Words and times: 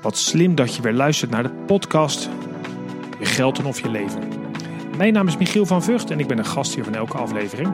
Wat 0.00 0.16
slim 0.16 0.54
dat 0.54 0.74
je 0.74 0.82
weer 0.82 0.92
luistert 0.92 1.30
naar 1.30 1.42
de 1.42 1.50
podcast 1.66 2.28
Je 3.18 3.24
geld 3.24 3.58
en 3.58 3.64
of 3.64 3.80
je 3.80 3.90
leven. 3.90 4.22
Mijn 4.96 5.12
naam 5.12 5.26
is 5.26 5.36
Michiel 5.36 5.66
van 5.66 5.82
Vught 5.82 6.10
en 6.10 6.18
ik 6.18 6.26
ben 6.26 6.36
de 6.36 6.44
gast 6.44 6.74
hier 6.74 6.84
van 6.84 6.94
elke 6.94 7.16
aflevering. 7.16 7.68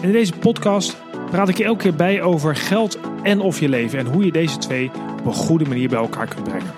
En 0.00 0.02
in 0.02 0.12
deze 0.12 0.32
podcast 0.32 0.96
praat 1.30 1.48
ik 1.48 1.56
je 1.56 1.64
elke 1.64 1.82
keer 1.82 1.94
bij 1.94 2.22
over 2.22 2.56
geld 2.56 2.98
en 3.22 3.40
of 3.40 3.60
je 3.60 3.68
leven 3.68 3.98
en 3.98 4.06
hoe 4.06 4.24
je 4.24 4.32
deze 4.32 4.58
twee 4.58 4.90
op 5.18 5.26
een 5.26 5.32
goede 5.32 5.64
manier 5.64 5.88
bij 5.88 5.98
elkaar 5.98 6.28
kunt 6.28 6.44
brengen. 6.44 6.72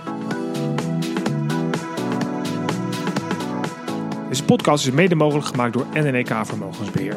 Deze 4.28 4.44
podcast 4.44 4.86
is 4.86 4.92
mede 4.92 5.14
mogelijk 5.14 5.46
gemaakt 5.46 5.72
door 5.72 5.86
NNEK 5.92 6.30
Vermogensbeheer. 6.42 7.16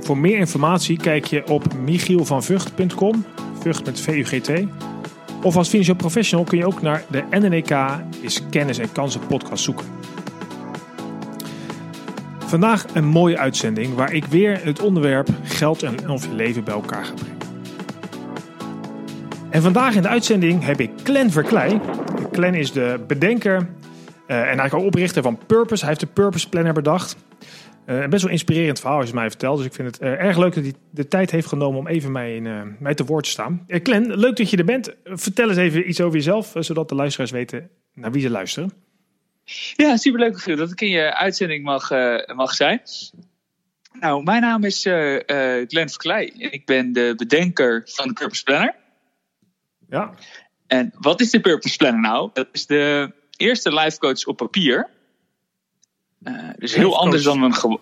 Voor 0.00 0.18
meer 0.18 0.38
informatie 0.38 0.96
kijk 0.96 1.24
je 1.24 1.46
op 1.48 1.74
michielvanvugt.com, 1.74 3.24
Vught 3.60 3.84
met 3.84 4.00
V-U-G-T. 4.00 4.50
Of 5.46 5.56
als 5.56 5.68
financieel 5.68 5.96
professional 5.96 6.44
kun 6.44 6.58
je 6.58 6.66
ook 6.66 6.82
naar 6.82 7.04
de 7.10 7.24
NNEK 7.30 7.76
is 8.20 8.42
kennis 8.50 8.78
en 8.78 8.92
kansen 8.92 9.26
podcast 9.26 9.64
zoeken. 9.64 9.86
Vandaag 12.38 12.84
een 12.94 13.04
mooie 13.04 13.38
uitzending 13.38 13.94
waar 13.94 14.12
ik 14.12 14.24
weer 14.24 14.64
het 14.64 14.80
onderwerp 14.80 15.28
geld 15.42 15.82
en 15.82 16.10
of 16.10 16.24
je 16.24 16.34
leven 16.34 16.64
bij 16.64 16.74
elkaar 16.74 17.04
ga 17.04 17.12
brengen. 17.12 17.36
En 19.50 19.62
vandaag 19.62 19.94
in 19.94 20.02
de 20.02 20.08
uitzending 20.08 20.64
heb 20.64 20.80
ik 20.80 20.90
Glenn 21.02 21.30
Verkleij. 21.30 21.80
Glenn 22.32 22.54
is 22.54 22.72
de 22.72 23.04
bedenker 23.06 23.54
uh, 23.56 23.66
en 24.26 24.42
eigenlijk 24.42 24.74
ook 24.74 24.84
oprichter 24.84 25.22
van 25.22 25.38
Purpose. 25.46 25.84
Hij 25.84 25.88
heeft 25.88 26.06
de 26.06 26.12
Purpose 26.22 26.48
Planner 26.48 26.72
bedacht. 26.72 27.16
Uh, 27.86 28.00
een 28.00 28.10
best 28.10 28.22
wel 28.22 28.32
inspirerend 28.32 28.80
verhaal 28.80 28.98
als 28.98 29.08
je 29.08 29.14
mij 29.14 29.28
vertelt. 29.28 29.56
Dus 29.56 29.66
ik 29.66 29.74
vind 29.74 29.90
het 29.90 30.02
uh, 30.02 30.08
erg 30.08 30.36
leuk 30.36 30.54
dat 30.54 30.64
hij 30.64 30.74
de 30.90 31.08
tijd 31.08 31.30
heeft 31.30 31.46
genomen 31.46 31.78
om 31.78 31.86
even 31.86 32.12
mij, 32.12 32.36
in, 32.36 32.44
uh, 32.44 32.62
mij 32.78 32.94
te 32.94 33.04
woord 33.04 33.24
te 33.24 33.30
staan. 33.30 33.64
Glenn, 33.68 34.14
leuk 34.14 34.36
dat 34.36 34.50
je 34.50 34.56
er 34.56 34.64
bent. 34.64 34.94
Vertel 35.04 35.48
eens 35.48 35.58
even 35.58 35.88
iets 35.88 36.00
over 36.00 36.16
jezelf, 36.16 36.52
zodat 36.58 36.88
de 36.88 36.94
luisteraars 36.94 37.30
weten 37.30 37.70
naar 37.94 38.12
wie 38.12 38.22
ze 38.22 38.30
luisteren. 38.30 38.72
Ja, 39.76 39.96
superleuk 39.96 40.56
dat 40.56 40.70
ik 40.70 40.80
in 40.80 40.90
je 40.90 41.14
uitzending 41.14 41.64
mag, 41.64 41.90
mag 42.34 42.54
zijn. 42.54 42.80
Nou, 44.00 44.22
mijn 44.22 44.40
naam 44.40 44.64
is 44.64 44.82
Glenn 45.66 45.88
Verkleij. 45.88 46.24
Ik 46.26 46.66
ben 46.66 46.92
de 46.92 47.14
bedenker 47.16 47.82
van 47.84 48.08
de 48.08 48.14
Purpose 48.14 48.42
Planner. 48.42 48.74
Ja. 49.88 50.14
En 50.66 50.92
wat 50.98 51.20
is 51.20 51.30
de 51.30 51.40
Purpose 51.40 51.76
Planner 51.76 52.00
nou? 52.00 52.30
Dat 52.32 52.48
is 52.52 52.66
de 52.66 53.12
eerste 53.36 53.74
life 53.74 53.98
coach 53.98 54.24
op 54.24 54.36
papier. 54.36 54.88
Uh, 56.22 56.50
dus 56.58 56.74
heel 56.74 56.98
anders 56.98 57.22
dan 57.22 57.42
een 57.42 57.54
gew 57.54 57.76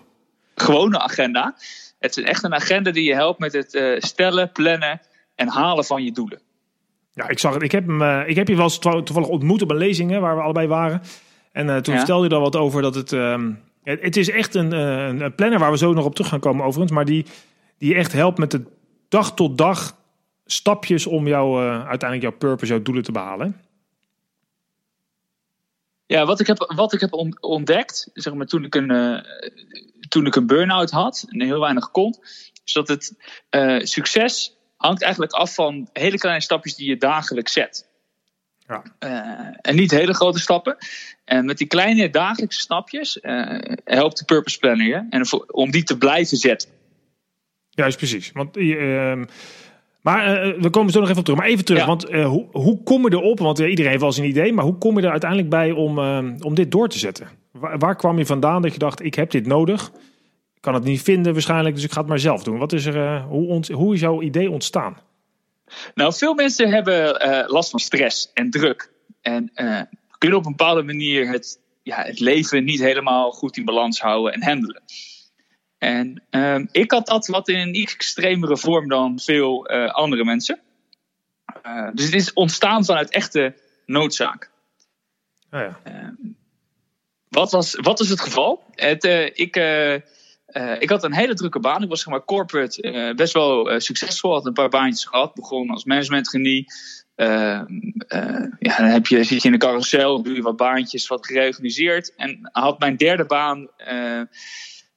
gewone 0.55 0.99
agenda. 0.99 1.55
Het 1.99 2.17
is 2.17 2.23
echt 2.23 2.43
een 2.43 2.53
agenda 2.53 2.91
die 2.91 3.03
je 3.03 3.13
helpt 3.13 3.39
met 3.39 3.53
het 3.53 3.73
uh, 3.73 3.99
stellen, 3.99 4.51
plannen 4.51 5.01
en 5.35 5.47
halen 5.47 5.85
van 5.85 6.03
je 6.03 6.11
doelen. 6.11 6.41
Ja, 7.13 7.27
ik 7.27 7.39
zag 7.39 7.53
het. 7.53 7.63
Ik 7.63 7.71
heb, 7.71 7.87
hem, 7.87 8.01
uh, 8.01 8.21
ik 8.27 8.35
heb 8.35 8.47
je 8.47 8.55
wel 8.55 8.63
eens 8.63 8.79
toevallig 8.79 9.27
ontmoet 9.27 9.61
op 9.61 9.71
een 9.71 9.77
lezing 9.77 10.19
waar 10.19 10.35
we 10.35 10.41
allebei 10.41 10.67
waren. 10.67 11.01
En 11.51 11.83
toen 11.83 11.93
ja. 11.93 11.99
vertelde 11.99 12.23
je 12.23 12.29
daar 12.29 12.39
wat 12.39 12.55
over 12.55 12.81
dat 12.81 12.95
het. 12.95 13.11
Het, 13.83 14.01
het, 14.01 14.17
is 14.17 14.29
echt 14.29 14.55
een, 14.55 14.71
een 14.71 15.35
planner 15.35 15.59
waar 15.59 15.71
we 15.71 15.77
zo 15.77 15.93
nog 15.93 16.05
op 16.05 16.15
terug 16.15 16.29
gaan 16.29 16.39
komen, 16.39 16.65
overigens. 16.65 16.91
Maar 16.91 17.05
die, 17.05 17.25
die 17.77 17.95
echt 17.95 18.11
helpt 18.11 18.37
met 18.37 18.51
de 18.51 18.63
dag 19.09 19.33
tot 19.33 19.57
dag 19.57 19.95
stapjes 20.45 21.07
om 21.07 21.27
jou, 21.27 21.67
uiteindelijk 21.69 22.21
jouw 22.21 22.37
purpose, 22.37 22.73
jouw 22.73 22.81
doelen 22.81 23.03
te 23.03 23.11
behalen. 23.11 23.64
Ja, 26.07 26.25
wat 26.25 26.39
ik 26.39 26.47
heb, 26.47 26.73
wat 26.75 26.93
ik 26.93 26.99
heb 26.99 27.13
ontdekt, 27.39 28.09
zeg 28.13 28.33
maar, 28.33 28.45
toen 28.45 28.63
ik 28.63 28.75
een, 28.75 28.91
uh, 28.91 29.19
toen 30.09 30.25
ik 30.25 30.35
een 30.35 30.47
burn-out 30.47 30.91
had 30.91 31.25
en 31.27 31.41
heel 31.41 31.59
weinig 31.59 31.91
kon, 31.91 32.15
is 32.65 32.73
dat 32.73 32.87
het 32.87 33.15
uh, 33.49 33.79
succes 33.79 34.57
hangt 34.77 35.01
eigenlijk 35.01 35.33
af 35.33 35.53
van 35.53 35.89
hele 35.93 36.17
kleine 36.17 36.41
stapjes 36.41 36.75
die 36.75 36.89
je 36.89 36.97
dagelijks 36.97 37.53
zet. 37.53 37.87
Ja. 38.67 38.83
Uh, 38.99 39.57
en 39.61 39.75
niet 39.75 39.91
hele 39.91 40.13
grote 40.13 40.39
stappen. 40.39 40.77
En 41.25 41.45
met 41.45 41.57
die 41.57 41.67
kleine 41.67 42.09
dagelijkse 42.09 42.59
stapjes 42.59 43.19
helpt 43.83 44.17
de 44.17 44.25
Purpose 44.25 44.59
Planner 44.59 44.87
je. 44.87 45.05
En 45.09 45.51
om 45.51 45.71
die 45.71 45.83
te 45.83 45.97
blijven 45.97 46.37
zetten. 46.37 46.69
Juist, 47.69 47.97
precies. 47.97 48.31
Want 48.31 48.57
ehm, 48.57 49.25
maar 50.05 50.47
uh, 50.47 50.61
we 50.61 50.69
komen 50.69 50.91
zo 50.91 50.99
nog 50.99 51.07
even 51.07 51.19
op 51.19 51.25
terug. 51.25 51.39
Maar 51.39 51.49
even 51.49 51.65
terug, 51.65 51.81
ja. 51.81 51.87
want 51.87 52.09
uh, 52.09 52.27
hoe, 52.27 52.45
hoe 52.51 52.83
kom 52.83 53.09
je 53.09 53.15
erop? 53.15 53.39
Want 53.39 53.59
uh, 53.59 53.69
iedereen 53.69 53.91
heeft 53.91 54.03
wel 54.03 54.17
een 54.17 54.29
idee, 54.29 54.53
maar 54.53 54.63
hoe 54.63 54.77
kom 54.77 54.99
je 54.99 55.05
er 55.05 55.11
uiteindelijk 55.11 55.49
bij 55.49 55.71
om, 55.71 55.99
om 56.41 56.55
dit 56.55 56.71
door 56.71 56.89
te 56.89 56.97
zetten? 56.97 57.27
Waar, 57.51 57.77
waar, 57.77 57.95
kwam 57.95 58.17
je 58.17 58.25
vandaan 58.25 58.61
dat 58.61 58.73
je 58.73 58.79
dacht, 58.79 59.03
ik 59.03 59.15
heb 59.15 59.31
dit 59.31 59.45
nodig? 59.45 59.91
Ik 60.55 60.61
kan 60.61 60.73
het 60.73 60.83
niet 60.83 61.01
vinden 61.01 61.33
waarschijnlijk, 61.33 61.75
dus 61.75 61.83
ik 61.83 61.91
ga 61.91 61.99
het 61.99 62.09
maar 62.09 62.19
zelf 62.19 62.43
doen. 62.43 62.57
Wat 62.57 62.73
is 62.73 62.85
er, 62.85 63.21
hoe, 63.21 63.47
ont, 63.47 63.67
hoe 63.67 63.93
is 63.93 63.99
jouw 63.99 64.21
idee 64.21 64.51
ontstaan? 64.51 64.97
Nou, 65.95 66.13
veel 66.13 66.33
mensen 66.33 66.69
hebben 66.69 67.15
last 67.47 67.69
van 67.69 67.79
stress 67.79 68.31
en 68.33 68.49
druk. 68.49 68.91
En 69.21 69.51
kunnen 70.17 70.37
op 70.37 70.45
een 70.45 70.55
bepaalde 70.55 70.83
manier 70.83 71.27
het, 71.27 71.59
ja, 71.83 72.01
het 72.01 72.19
leven 72.19 72.63
niet 72.63 72.79
helemaal 72.79 73.31
goed 73.31 73.57
in 73.57 73.65
balans 73.65 73.99
houden 73.99 74.33
en 74.33 74.43
handelen. 74.43 74.81
En 75.77 76.23
um, 76.29 76.67
ik 76.71 76.91
had 76.91 77.05
dat 77.05 77.27
wat 77.27 77.47
in 77.47 77.59
een 77.59 77.75
iets 77.75 77.93
extremere 77.93 78.57
vorm 78.57 78.87
dan 78.87 79.19
veel 79.19 79.71
uh, 79.71 79.91
andere 79.91 80.23
mensen. 80.23 80.59
Uh, 81.65 81.89
dus 81.93 82.05
het 82.05 82.13
is 82.13 82.33
ontstaan 82.33 82.85
vanuit 82.85 83.09
echte 83.09 83.55
noodzaak. 83.85 84.51
Oh 85.51 85.59
ja. 85.59 85.79
uh, 85.87 86.09
wat, 87.29 87.51
was, 87.51 87.75
wat 87.75 87.99
was 87.99 88.09
het 88.09 88.21
geval? 88.21 88.63
Het, 88.71 89.03
uh, 89.03 89.25
ik, 89.25 89.55
ik 90.79 90.89
had 90.89 91.03
een 91.03 91.13
hele 91.13 91.33
drukke 91.33 91.59
baan. 91.59 91.83
Ik 91.83 91.89
was 91.89 92.01
zeg 92.01 92.09
maar 92.09 92.25
corporate 92.25 93.13
best 93.15 93.33
wel 93.33 93.79
succesvol. 93.79 94.33
Had 94.33 94.45
een 94.45 94.53
paar 94.53 94.69
baantjes 94.69 95.05
gehad. 95.05 95.33
Begon 95.33 95.69
als 95.69 95.83
managementgenie. 95.83 96.65
ja, 97.15 97.65
dan 98.77 98.85
heb 98.85 99.07
je, 99.07 99.23
zit 99.23 99.41
je 99.41 99.47
in 99.47 99.51
de 99.51 99.65
carousel, 99.65 100.23
doe 100.23 100.33
je 100.33 100.41
wat 100.41 100.57
baantjes, 100.57 101.07
wat 101.07 101.25
gereorganiseerd. 101.25 102.15
En 102.15 102.49
had 102.51 102.79
mijn 102.79 102.97
derde 102.97 103.25
baan 103.25 103.69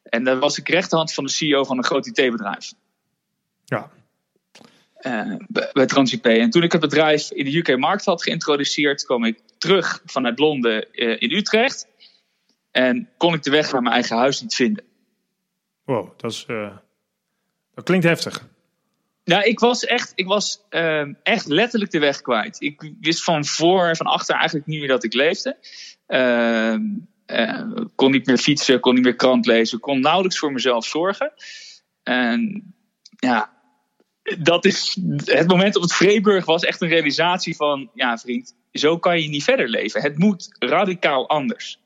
en 0.08 0.24
daar 0.24 0.38
was 0.38 0.58
ik 0.58 0.69
rechterhand 0.69 1.12
van 1.12 1.24
de 1.24 1.30
CEO 1.30 1.64
van 1.64 1.78
een 1.78 1.84
groot 1.84 2.06
IT-bedrijf. 2.06 2.72
Ja. 3.64 3.91
Uh, 5.00 5.36
bij 5.72 5.86
TransIP. 5.86 6.24
En 6.24 6.50
toen 6.50 6.62
ik 6.62 6.72
het 6.72 6.80
bedrijf 6.80 7.30
in 7.30 7.44
de 7.44 7.56
UK-markt 7.56 8.04
had 8.04 8.22
geïntroduceerd, 8.22 9.04
kwam 9.04 9.24
ik 9.24 9.41
terug 9.58 10.02
vanuit 10.04 10.38
Londen 10.38 10.86
uh, 10.92 11.20
in 11.20 11.32
Utrecht. 11.32 11.86
En 12.70 13.08
kon 13.16 13.34
ik 13.34 13.42
de 13.42 13.50
weg 13.50 13.72
naar 13.72 13.82
mijn 13.82 13.94
eigen 13.94 14.16
huis 14.16 14.41
niet 14.41 14.54
vinden. 14.54 14.84
Wow, 15.84 16.19
dat, 16.19 16.30
is, 16.30 16.44
uh, 16.48 16.76
dat 17.75 17.84
klinkt 17.84 18.04
heftig. 18.04 18.46
Nou, 19.25 19.42
ik 19.42 19.58
was 19.58 19.84
echt, 19.84 20.12
ik 20.14 20.26
was 20.26 20.64
ehm, 20.69 21.12
echt 21.22 21.46
letterlijk 21.46 21.90
de 21.90 21.98
weg 21.98 22.20
kwijt. 22.20 22.60
Ik 22.60 22.92
wist 23.00 23.25
van 23.25 23.44
voor 23.44 23.86
en 23.86 23.96
van 23.96 24.06
achter 24.06 24.34
eigenlijk 24.34 24.66
niet 24.66 24.78
meer 24.78 24.88
dat 24.88 25.04
ik 25.04 25.14
leefde. 25.14 25.56
Ehm, 26.06 26.82
uh, 27.33 27.84
kon 27.94 28.11
niet 28.11 28.27
meer 28.27 28.39
fietsen, 28.39 28.81
kon 28.81 28.94
niet 28.94 29.05
meer 29.05 29.16
krant 29.16 29.47
lezen, 29.47 29.81
kon 29.81 30.00
nauwelijks 30.00 30.39
voor 30.39 30.53
mezelf 30.53 30.87
zorgen. 30.87 31.33
En 32.03 32.75
ja, 33.16 33.53
dat 34.39 34.65
is 34.65 34.99
het 35.25 35.49
moment 35.49 35.77
op 35.77 35.83
het 35.83 35.94
Vreeburg 35.94 36.44
was 36.44 36.65
echt 36.65 36.81
een 36.81 36.88
realisatie 36.88 37.56
van, 37.56 37.91
ja 37.94 38.19
vriend, 38.19 38.56
zo 38.72 38.99
kan 38.99 39.21
je 39.21 39.28
niet 39.28 39.44
verder 39.44 39.69
leven. 39.69 40.03
Het 40.03 40.19
moet 40.19 40.56
radicaal 40.59 41.28
anders. 41.28 41.81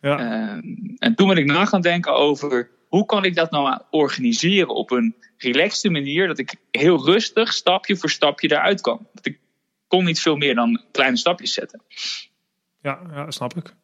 Ja. 0.00 0.20
Uh, 0.20 0.62
en 0.98 1.14
toen 1.14 1.28
ben 1.28 1.36
ik 1.36 1.44
na 1.44 1.64
gaan 1.64 1.80
denken 1.80 2.14
over 2.14 2.70
hoe 2.88 3.06
kan 3.06 3.24
ik 3.24 3.34
dat 3.34 3.50
nou 3.50 3.80
organiseren 3.90 4.74
op 4.74 4.90
een 4.90 5.16
relaxte 5.36 5.90
manier, 5.90 6.26
dat 6.26 6.38
ik 6.38 6.54
heel 6.70 7.04
rustig 7.04 7.52
stapje 7.52 7.96
voor 7.96 8.10
stapje 8.10 8.48
daaruit 8.48 8.80
kan. 8.80 9.06
Dat 9.14 9.26
ik 9.26 9.38
kon 9.88 10.04
niet 10.04 10.20
veel 10.20 10.36
meer 10.36 10.54
dan 10.54 10.82
kleine 10.92 11.16
stapjes 11.16 11.52
zetten. 11.52 11.82
Ja, 12.82 13.00
ja 13.10 13.30
snap 13.30 13.56
ik. 13.56 13.74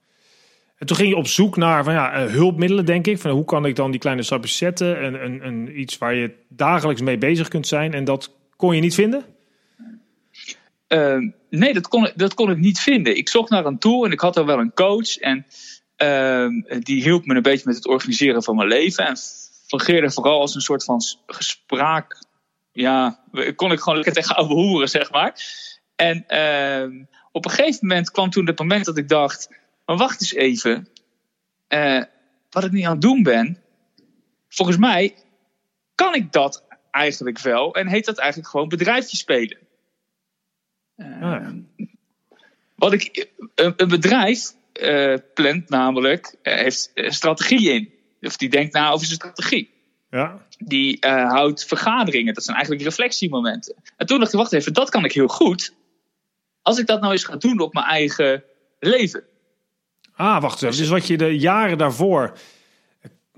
En 0.82 0.88
toen 0.88 0.96
ging 0.96 1.08
je 1.08 1.16
op 1.16 1.26
zoek 1.26 1.56
naar 1.56 1.84
van, 1.84 1.92
ja, 1.92 2.26
hulpmiddelen, 2.26 2.84
denk 2.84 3.06
ik. 3.06 3.18
Van, 3.18 3.30
hoe 3.30 3.44
kan 3.44 3.66
ik 3.66 3.76
dan 3.76 3.90
die 3.90 4.00
kleine 4.00 4.22
stapjes 4.22 4.56
zetten? 4.56 5.00
En, 5.00 5.20
en, 5.20 5.42
en 5.42 5.80
iets 5.80 5.98
waar 5.98 6.14
je 6.14 6.34
dagelijks 6.48 7.00
mee 7.00 7.18
bezig 7.18 7.48
kunt 7.48 7.66
zijn. 7.66 7.94
En 7.94 8.04
dat 8.04 8.30
kon 8.56 8.74
je 8.74 8.80
niet 8.80 8.94
vinden? 8.94 9.24
Uh, 10.88 11.18
nee, 11.50 11.74
dat 11.74 11.88
kon, 11.88 12.10
dat 12.14 12.34
kon 12.34 12.50
ik 12.50 12.56
niet 12.56 12.80
vinden. 12.80 13.16
Ik 13.16 13.28
zocht 13.28 13.50
naar 13.50 13.66
een 13.66 13.78
tool 13.78 14.04
en 14.04 14.12
ik 14.12 14.20
had 14.20 14.36
al 14.36 14.46
wel 14.46 14.58
een 14.58 14.74
coach. 14.74 15.16
En 15.16 15.46
uh, 15.96 16.80
die 16.80 17.02
hielp 17.02 17.26
me 17.26 17.34
een 17.34 17.42
beetje 17.42 17.66
met 17.66 17.76
het 17.76 17.86
organiseren 17.86 18.42
van 18.42 18.56
mijn 18.56 18.68
leven. 18.68 19.06
En 19.06 19.16
fungeerde 19.66 20.10
vooral 20.10 20.40
als 20.40 20.54
een 20.54 20.60
soort 20.60 20.84
van 20.84 21.00
gespraak. 21.26 22.24
Ja, 22.72 23.20
kon 23.56 23.72
ik 23.72 23.78
gewoon 23.78 23.94
lekker 23.94 24.14
tegen 24.14 24.36
oude 24.36 24.86
zeg 24.86 25.10
maar. 25.10 25.40
En 25.96 26.24
uh, 26.28 27.06
op 27.32 27.44
een 27.44 27.50
gegeven 27.50 27.86
moment 27.86 28.10
kwam 28.10 28.30
toen 28.30 28.46
het 28.46 28.58
moment 28.58 28.84
dat 28.84 28.98
ik 28.98 29.08
dacht 29.08 29.48
maar 29.84 29.96
wacht 29.96 30.20
eens 30.20 30.34
even. 30.34 30.88
Uh, 31.68 32.02
wat 32.50 32.64
ik 32.64 32.72
niet 32.72 32.84
aan 32.84 32.92
het 32.92 33.00
doen 33.00 33.22
ben. 33.22 33.62
Volgens 34.48 34.76
mij 34.76 35.14
kan 35.94 36.14
ik 36.14 36.32
dat 36.32 36.64
eigenlijk 36.90 37.38
wel. 37.38 37.74
En 37.74 37.86
heet 37.86 38.04
dat 38.04 38.18
eigenlijk 38.18 38.50
gewoon 38.50 38.68
bedrijfje 38.68 39.16
spelen. 39.16 39.58
Uh, 40.96 41.06
oh 41.06 41.20
ja. 41.20 41.54
Wat 42.76 42.92
ik, 42.92 43.30
een, 43.54 43.74
een 43.76 43.88
bedrijf 43.88 44.52
uh, 44.82 45.16
plant 45.34 45.68
namelijk, 45.68 46.34
heeft 46.42 46.90
strategie 46.94 47.70
in. 47.70 47.92
Of 48.20 48.36
die 48.36 48.48
denkt 48.48 48.72
na 48.72 48.90
over 48.90 49.06
zijn 49.06 49.18
strategie. 49.18 49.70
Ja. 50.10 50.46
Die 50.58 50.98
houdt 51.08 51.64
vergaderingen. 51.64 52.34
Dat 52.34 52.44
zijn 52.44 52.56
eigenlijk 52.56 52.86
reflectiemomenten. 52.86 53.74
En 53.96 54.06
toen 54.06 54.18
dacht 54.18 54.32
ik, 54.32 54.38
wacht 54.38 54.52
even, 54.52 54.72
dat 54.72 54.90
kan 54.90 55.04
ik 55.04 55.12
heel 55.12 55.28
goed. 55.28 55.74
als 56.62 56.78
ik 56.78 56.86
dat 56.86 57.00
nou 57.00 57.12
eens 57.12 57.24
ga 57.24 57.36
doen 57.36 57.60
op 57.60 57.72
mijn 57.72 57.86
eigen 57.86 58.44
leven. 58.78 59.24
Ah, 60.16 60.40
wacht 60.40 60.62
even. 60.62 60.76
Dus 60.76 60.88
wat 60.88 61.06
je 61.06 61.16
de 61.16 61.38
jaren 61.38 61.78
daarvoor 61.78 62.38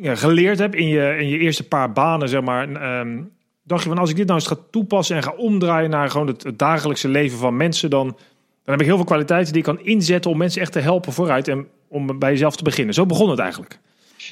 geleerd 0.03 0.59
hebt 0.59 0.75
in 0.75 0.89
je, 0.89 1.17
in 1.19 1.29
je 1.29 1.39
eerste 1.39 1.69
paar 1.69 1.93
banen, 1.93 2.29
zeg 2.29 2.41
maar. 2.41 2.73
ehm, 2.73 3.23
dacht 3.63 3.83
je 3.83 3.89
van 3.89 3.99
als 3.99 4.11
ik 4.11 4.17
dit 4.17 4.27
nou 4.27 4.39
eens 4.39 4.49
ga 4.49 4.57
toepassen 4.71 5.17
en 5.17 5.23
ga 5.23 5.33
omdraaien 5.33 5.91
naar 5.91 6.11
gewoon 6.11 6.27
het, 6.27 6.43
het 6.43 6.59
dagelijkse 6.59 7.09
leven 7.09 7.39
van 7.39 7.57
mensen, 7.57 7.91
dan, 7.91 8.07
dan 8.07 8.17
heb 8.65 8.81
ik 8.81 8.87
heel 8.87 8.97
veel 8.97 9.05
kwaliteiten 9.05 9.53
die 9.53 9.63
ik 9.63 9.75
kan 9.75 9.85
inzetten 9.85 10.31
om 10.31 10.39
mensen 10.39 10.61
echt 10.61 10.73
te 10.73 10.81
helpen 10.81 11.13
vooruit 11.13 11.49
en 11.49 11.69
om 11.89 12.19
bij 12.19 12.31
jezelf 12.31 12.57
te 12.57 12.63
beginnen. 12.63 12.95
Zo 12.95 13.07
begon 13.07 13.31
het 13.31 13.39
eigenlijk. 13.39 13.79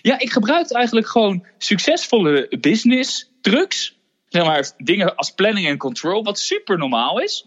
Ja, 0.02 0.18
ik 0.18 0.32
gebruik 0.32 0.70
eigenlijk 0.70 1.08
gewoon 1.08 1.46
succesvolle 1.58 2.56
business 2.60 3.30
trucs. 3.40 3.96
Zeg 4.28 4.44
maar 4.44 4.70
dingen 4.76 5.16
als 5.16 5.30
planning 5.30 5.66
en 5.66 5.78
control, 5.78 6.22
wat 6.22 6.38
super 6.38 6.78
normaal 6.78 7.20
is. 7.20 7.46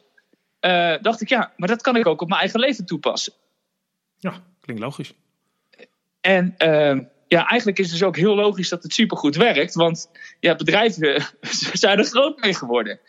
Eh, 0.60 0.94
dacht 1.02 1.22
ik, 1.22 1.30
ja, 1.30 1.54
maar 1.58 1.68
dat 1.68 1.82
kan 1.82 1.96
ik 1.96 2.08
ook 2.08 2.22
op 2.22 2.28
mijn 2.28 2.40
eigen 2.40 2.60
leven 2.60 2.86
toepassen. 2.86 3.34
Ja, 4.18 4.44
klinkt 4.66 4.84
logisch. 4.84 5.14
En 6.22 6.56
uh, 6.58 7.00
ja, 7.28 7.48
eigenlijk 7.48 7.80
is 7.80 7.86
het 7.86 8.00
dus 8.00 8.08
ook 8.08 8.16
heel 8.16 8.36
logisch 8.36 8.70
dat 8.70 8.84
het 8.84 8.94
supergoed 8.94 9.36
werkt. 9.36 9.74
Want 9.74 10.10
ja, 10.40 10.56
bedrijven 10.56 11.26
zijn 11.84 11.98
er 11.98 12.06
groot 12.06 12.42
mee 12.42 12.54
geworden. 12.54 13.00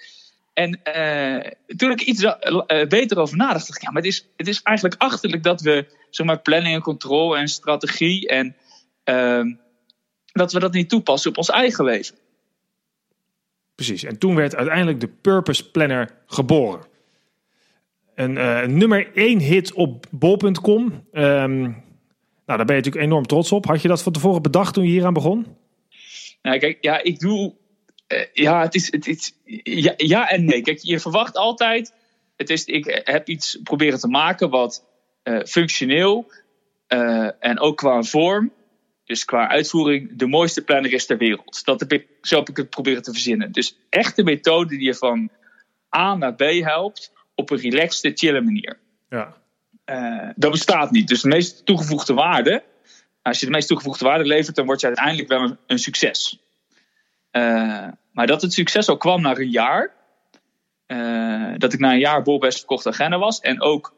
En 0.52 0.80
uh, 0.96 1.50
toen 1.76 1.90
ik 1.90 2.00
iets 2.00 2.22
uh, 2.22 2.34
beter 2.66 3.18
over 3.18 3.36
nadacht, 3.36 3.66
dacht 3.66 3.76
ik, 3.76 3.82
ja, 3.82 3.90
maar 3.90 4.02
het 4.02 4.12
is, 4.12 4.28
het 4.36 4.48
is 4.48 4.62
eigenlijk 4.62 5.02
achterlijk 5.02 5.42
dat 5.42 5.60
we, 5.60 5.86
zeg 6.10 6.26
maar, 6.26 6.40
planning 6.40 6.74
en 6.74 6.80
controle 6.80 7.38
en 7.38 7.48
strategie 7.48 8.28
en 8.28 8.56
uh, 9.04 9.54
dat 10.32 10.52
we 10.52 10.58
dat 10.58 10.72
niet 10.72 10.88
toepassen 10.88 11.30
op 11.30 11.36
ons 11.36 11.50
eigen 11.50 11.84
leven. 11.84 12.16
Precies. 13.74 14.04
En 14.04 14.18
toen 14.18 14.34
werd 14.34 14.56
uiteindelijk 14.56 15.00
de 15.00 15.08
Purpose 15.08 15.70
Planner 15.70 16.14
geboren. 16.26 16.86
Een 18.16 18.36
uh, 18.36 18.62
nummer 18.62 19.10
één 19.14 19.38
hit 19.38 19.72
op 19.72 20.06
bol.com. 20.10 21.04
Um, 21.12 21.60
nou, 22.46 22.58
daar 22.58 22.64
ben 22.64 22.76
je 22.76 22.82
natuurlijk 22.82 23.04
enorm 23.04 23.26
trots 23.26 23.52
op. 23.52 23.66
Had 23.66 23.82
je 23.82 23.88
dat 23.88 24.02
van 24.02 24.12
tevoren 24.12 24.42
bedacht 24.42 24.74
toen 24.74 24.84
je 24.84 24.90
hier 24.90 25.04
aan 25.04 25.12
begon? 25.12 25.46
Nou, 26.42 26.58
kijk, 26.58 26.78
ja, 26.80 27.02
ik 27.02 27.18
doe. 27.18 27.54
Uh, 28.08 28.24
ja, 28.32 28.62
het 28.62 28.74
is. 28.74 28.92
Het 28.92 29.06
is 29.06 29.32
ja, 29.62 29.94
ja, 29.96 30.28
en 30.28 30.44
nee. 30.44 30.62
Kijk, 30.62 30.78
je 30.82 31.00
verwacht 31.00 31.36
altijd. 31.36 31.92
Het 32.36 32.50
is, 32.50 32.64
ik 32.64 33.02
heb 33.04 33.28
iets 33.28 33.58
proberen 33.62 33.98
te 33.98 34.08
maken 34.08 34.50
wat 34.50 34.84
uh, 35.24 35.42
functioneel 35.44 36.32
en 37.38 37.58
ook 37.58 37.76
qua 37.76 38.02
vorm, 38.02 38.52
dus 39.04 39.24
qua 39.24 39.48
uitvoering, 39.48 40.18
de 40.18 40.26
mooiste 40.26 40.64
planner 40.64 40.92
is 40.92 41.06
ter 41.06 41.18
wereld. 41.18 41.64
Dat 41.64 41.80
heb 41.80 41.92
ik, 41.92 42.06
zo 42.20 42.38
heb 42.38 42.48
ik 42.48 42.56
het 42.56 42.70
proberen 42.70 43.02
te 43.02 43.12
verzinnen. 43.12 43.52
Dus 43.52 43.78
echt 43.88 44.16
de 44.16 44.24
methode 44.24 44.68
die 44.68 44.86
je 44.86 44.94
van 44.94 45.30
A 45.96 46.14
naar 46.14 46.34
B 46.34 46.40
helpt 46.40 47.14
op 47.36 47.50
een 47.50 47.58
relaxte, 47.58 48.12
chille 48.14 48.40
manier. 48.40 48.78
Ja. 49.08 49.36
Uh, 49.90 50.30
dat 50.36 50.50
bestaat 50.50 50.90
niet. 50.90 51.08
Dus 51.08 51.20
de 51.20 51.28
meest 51.28 51.66
toegevoegde 51.66 52.14
waarde, 52.14 52.62
als 53.22 53.40
je 53.40 53.46
de 53.46 53.52
meest 53.52 53.68
toegevoegde 53.68 54.04
waarde 54.04 54.24
levert, 54.24 54.56
dan 54.56 54.66
word 54.66 54.80
je 54.80 54.86
uiteindelijk 54.86 55.28
wel 55.28 55.42
een, 55.42 55.58
een 55.66 55.78
succes. 55.78 56.40
Uh, 57.32 57.88
maar 58.12 58.26
dat 58.26 58.42
het 58.42 58.52
succes 58.52 58.88
al 58.88 58.96
kwam 58.96 59.20
na 59.20 59.36
een 59.36 59.50
jaar, 59.50 59.94
uh, 60.86 61.54
dat 61.56 61.72
ik 61.72 61.78
na 61.78 61.92
een 61.92 61.98
jaar 61.98 62.22
bolbest 62.22 62.58
verkochte 62.58 62.88
agenda 62.88 63.18
was 63.18 63.40
en 63.40 63.62
ook 63.62 63.94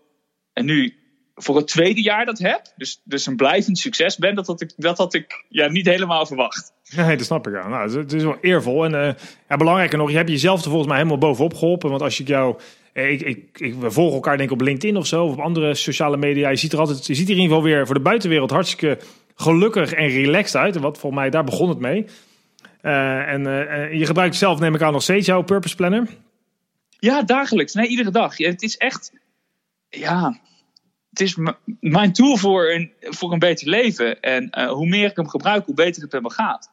en 0.53 0.65
nu 0.65 0.97
voor 1.35 1.57
het 1.57 1.67
tweede 1.67 2.03
jaar 2.03 2.25
dat 2.25 2.39
heb, 2.39 2.63
dus, 2.77 3.01
dus 3.05 3.27
een 3.27 3.37
blijvend 3.37 3.79
succes 3.79 4.17
ben, 4.17 4.35
dat 4.35 4.47
had 4.47 4.61
ik, 4.61 4.73
dat 4.77 4.99
had 4.99 5.15
ik 5.15 5.45
ja, 5.49 5.69
niet 5.69 5.87
helemaal 5.87 6.27
verwacht. 6.27 6.73
Nee, 6.97 7.17
dat 7.17 7.27
snap 7.27 7.47
ik. 7.47 7.55
Ja. 7.55 7.69
Nou, 7.69 7.99
het 7.99 8.13
is 8.13 8.23
wel 8.23 8.39
eervol. 8.41 8.85
En 8.85 9.17
ja, 9.49 9.57
belangrijker 9.57 9.99
nog, 9.99 10.11
je 10.11 10.17
hebt 10.17 10.29
jezelf 10.29 10.59
er 10.59 10.69
volgens 10.69 10.89
mij 10.89 10.97
helemaal 10.97 11.19
bovenop 11.19 11.55
geholpen. 11.55 11.91
Want 11.91 12.03
als 12.03 12.21
ik 12.21 12.29
jou 12.29 12.61
ik, 12.93 13.21
ik, 13.21 13.61
ik, 13.61 13.75
we 13.75 13.91
volgen 13.91 14.15
elkaar 14.15 14.37
denk 14.37 14.51
ik 14.51 14.55
op 14.55 14.61
LinkedIn 14.61 14.97
of 14.97 15.07
zo, 15.07 15.25
of 15.25 15.33
op 15.33 15.41
andere 15.41 15.75
sociale 15.75 16.17
media. 16.17 16.49
Je 16.49 16.57
ziet 16.57 16.73
er 16.73 16.79
altijd, 16.79 17.07
je 17.07 17.15
ziet 17.15 17.29
er 17.29 17.35
in 17.35 17.41
ieder 17.41 17.57
geval 17.57 17.71
weer 17.71 17.87
voor 17.87 17.95
de 17.95 18.01
buitenwereld 18.01 18.51
hartstikke 18.51 18.99
gelukkig 19.35 19.93
en 19.93 20.09
relaxed 20.09 20.61
uit. 20.61 20.77
En 20.77 20.83
wat 20.83 20.99
volgens 20.99 21.21
mij, 21.21 21.31
daar 21.31 21.45
begon 21.45 21.69
het 21.69 21.79
mee. 21.79 22.07
Uh, 22.83 23.29
en 23.29 23.47
uh, 23.47 23.99
je 23.99 24.07
gebruikt 24.07 24.37
zelf, 24.37 24.61
neem 24.61 24.75
ik 24.75 24.83
aan, 24.83 24.93
nog 24.93 25.03
steeds 25.03 25.27
jouw 25.27 25.43
Purpose 25.43 25.77
Planner? 25.77 26.09
Ja, 26.99 27.23
dagelijks. 27.23 27.75
Nee, 27.75 27.89
iedere 27.89 28.11
dag. 28.11 28.39
Ja, 28.39 28.51
het 28.51 28.63
is 28.63 28.77
echt, 28.77 29.13
ja, 29.89 30.41
het 31.11 31.21
is 31.21 31.39
mijn 31.81 32.13
tool 32.13 32.37
voor 32.37 32.71
een, 32.71 32.93
voor 33.01 33.33
een 33.33 33.39
beter 33.39 33.69
leven. 33.69 34.21
En 34.21 34.51
uh, 34.59 34.71
hoe 34.71 34.89
meer 34.89 35.11
ik 35.11 35.17
hem 35.17 35.29
gebruik, 35.29 35.67
hoe 35.67 35.75
beter 35.75 36.03
het 36.03 36.13
met 36.13 36.23
me 36.23 36.31
gaat. 36.31 36.71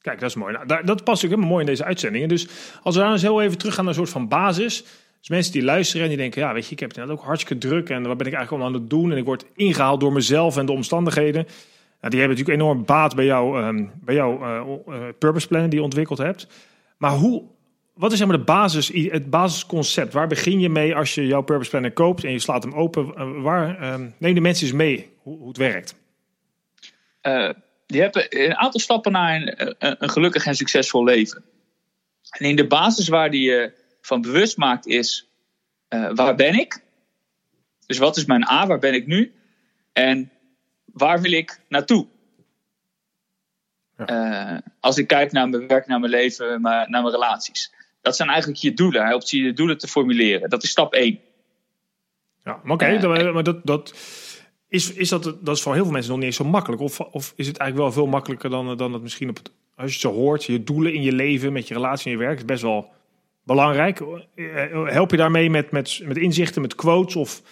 Kijk, 0.00 0.20
dat 0.20 0.28
is 0.28 0.36
mooi. 0.36 0.58
Nou, 0.66 0.84
dat 0.84 1.04
past 1.04 1.24
ook 1.24 1.30
helemaal 1.30 1.50
mooi 1.50 1.64
in 1.64 1.70
deze 1.70 1.84
uitzendingen. 1.84 2.28
Dus 2.28 2.48
als 2.82 2.94
we 2.94 3.00
daar 3.00 3.12
eens 3.12 3.22
heel 3.22 3.42
even 3.42 3.58
terug 3.58 3.74
gaan 3.74 3.84
naar 3.84 3.92
een 3.92 4.00
soort 4.00 4.12
van 4.12 4.28
basis. 4.28 4.84
Dus 5.20 5.28
mensen 5.28 5.52
die 5.52 5.62
luisteren 5.62 6.02
en 6.02 6.08
die 6.08 6.18
denken, 6.18 6.40
ja, 6.40 6.52
weet 6.52 6.66
je, 6.66 6.72
ik 6.72 6.80
heb 6.80 6.88
het 6.88 6.98
net 6.98 7.08
ook 7.08 7.22
hartstikke 7.22 7.66
druk 7.66 7.88
en 7.88 8.02
wat 8.02 8.16
ben 8.16 8.26
ik 8.26 8.32
eigenlijk 8.32 8.50
allemaal 8.50 8.66
aan 8.66 8.80
het 8.80 8.90
doen? 8.90 9.12
En 9.12 9.16
ik 9.16 9.24
word 9.24 9.44
ingehaald 9.54 10.00
door 10.00 10.12
mezelf 10.12 10.56
en 10.56 10.66
de 10.66 10.72
omstandigheden. 10.72 11.46
Nou, 12.00 12.12
die 12.12 12.20
hebben 12.20 12.38
natuurlijk 12.38 12.62
enorm 12.62 12.84
baat 12.84 13.14
bij, 13.14 13.24
jou, 13.24 13.62
um, 13.62 13.92
bij 14.04 14.14
jouw 14.14 14.42
uh, 14.42 14.76
uh, 14.88 15.08
purpose 15.18 15.46
plan 15.46 15.68
die 15.68 15.78
je 15.78 15.84
ontwikkeld 15.84 16.18
hebt. 16.18 16.46
Maar 16.96 17.10
hoe, 17.10 17.42
wat 17.94 18.12
is 18.12 18.24
maar 18.24 18.36
de 18.36 18.44
basis, 18.44 18.88
het 18.88 19.30
basisconcept? 19.30 20.12
Waar 20.12 20.26
begin 20.26 20.60
je 20.60 20.68
mee 20.68 20.96
als 20.96 21.14
je 21.14 21.26
jouw 21.26 21.42
purpose 21.42 21.70
planner 21.70 21.92
koopt 21.92 22.24
en 22.24 22.32
je 22.32 22.38
slaat 22.38 22.62
hem 22.62 22.72
open? 22.72 23.12
Uh, 23.16 23.42
waar, 23.42 23.92
um, 23.92 24.14
neem 24.18 24.34
de 24.34 24.40
mensen 24.40 24.66
eens 24.66 24.76
mee 24.76 25.10
hoe, 25.16 25.38
hoe 25.38 25.48
het 25.48 25.56
werkt. 25.56 25.94
je 27.86 28.00
hebt 28.00 28.34
een 28.34 28.56
aantal 28.56 28.80
stappen 28.80 29.12
naar 29.12 29.34
een, 29.34 29.74
een, 29.78 29.96
een 29.98 30.10
gelukkig 30.10 30.46
en 30.46 30.54
succesvol 30.54 31.04
leven. 31.04 31.44
En 32.30 32.46
in 32.46 32.56
de 32.56 32.66
basis 32.66 33.08
waar 33.08 33.30
die 33.30 33.72
van 34.00 34.20
bewust 34.20 34.56
maakt 34.56 34.86
is 34.86 35.30
uh, 35.88 36.10
waar 36.14 36.34
ben 36.34 36.54
ik? 36.54 36.82
Dus 37.86 37.98
wat 37.98 38.16
is 38.16 38.24
mijn 38.24 38.48
A, 38.48 38.66
waar 38.66 38.78
ben 38.78 38.94
ik 38.94 39.06
nu? 39.06 39.34
En 39.92 40.30
waar 40.84 41.20
wil 41.20 41.32
ik 41.32 41.60
naartoe? 41.68 42.06
Ja. 43.96 44.54
Uh, 44.54 44.58
als 44.80 44.98
ik 44.98 45.06
kijk 45.06 45.32
naar 45.32 45.48
mijn 45.48 45.66
werk, 45.66 45.86
naar 45.86 46.00
mijn 46.00 46.12
leven, 46.12 46.60
naar 46.60 46.88
mijn 46.88 47.10
relaties. 47.10 47.72
Dat 48.00 48.16
zijn 48.16 48.28
eigenlijk 48.28 48.60
je 48.60 48.74
doelen. 48.74 49.00
Hij 49.00 49.10
helpt 49.10 49.30
je 49.30 49.42
je 49.42 49.52
doelen 49.52 49.78
te 49.78 49.88
formuleren. 49.88 50.50
Dat 50.50 50.62
is 50.62 50.70
stap 50.70 50.94
1. 50.94 51.20
Ja, 52.44 52.60
maar 52.62 52.74
oké, 52.74 52.84
okay, 52.84 53.24
uh, 53.26 53.34
maar 53.34 53.42
dat, 53.42 53.66
dat, 53.66 53.94
is, 54.68 54.92
is 54.92 55.08
dat, 55.08 55.22
dat 55.22 55.56
is 55.56 55.62
voor 55.62 55.74
heel 55.74 55.82
veel 55.82 55.92
mensen 55.92 56.10
nog 56.10 56.18
niet 56.18 56.28
eens 56.28 56.36
zo 56.36 56.44
makkelijk. 56.44 56.82
Of, 56.82 57.00
of 57.00 57.32
is 57.36 57.46
het 57.46 57.56
eigenlijk 57.56 57.76
wel 57.76 58.02
veel 58.02 58.12
makkelijker 58.12 58.50
dan, 58.50 58.76
dan 58.76 58.92
het 58.92 59.02
misschien 59.02 59.28
op 59.28 59.36
het, 59.36 59.50
als 59.76 59.86
je 59.86 59.92
het 59.92 60.00
zo 60.00 60.12
hoort, 60.12 60.44
je 60.44 60.64
doelen 60.64 60.94
in 60.94 61.02
je 61.02 61.12
leven, 61.12 61.52
met 61.52 61.68
je 61.68 61.74
relatie 61.74 62.12
en 62.12 62.18
je 62.18 62.24
werk, 62.24 62.38
is 62.38 62.44
best 62.44 62.62
wel 62.62 62.90
belangrijk. 63.44 63.98
Help 64.84 65.10
je 65.10 65.16
daarmee 65.16 65.50
met, 65.50 65.70
met, 65.70 66.00
met 66.04 66.16
inzichten, 66.16 66.62
met 66.62 66.74
quotes 66.74 67.16
of 67.16 67.42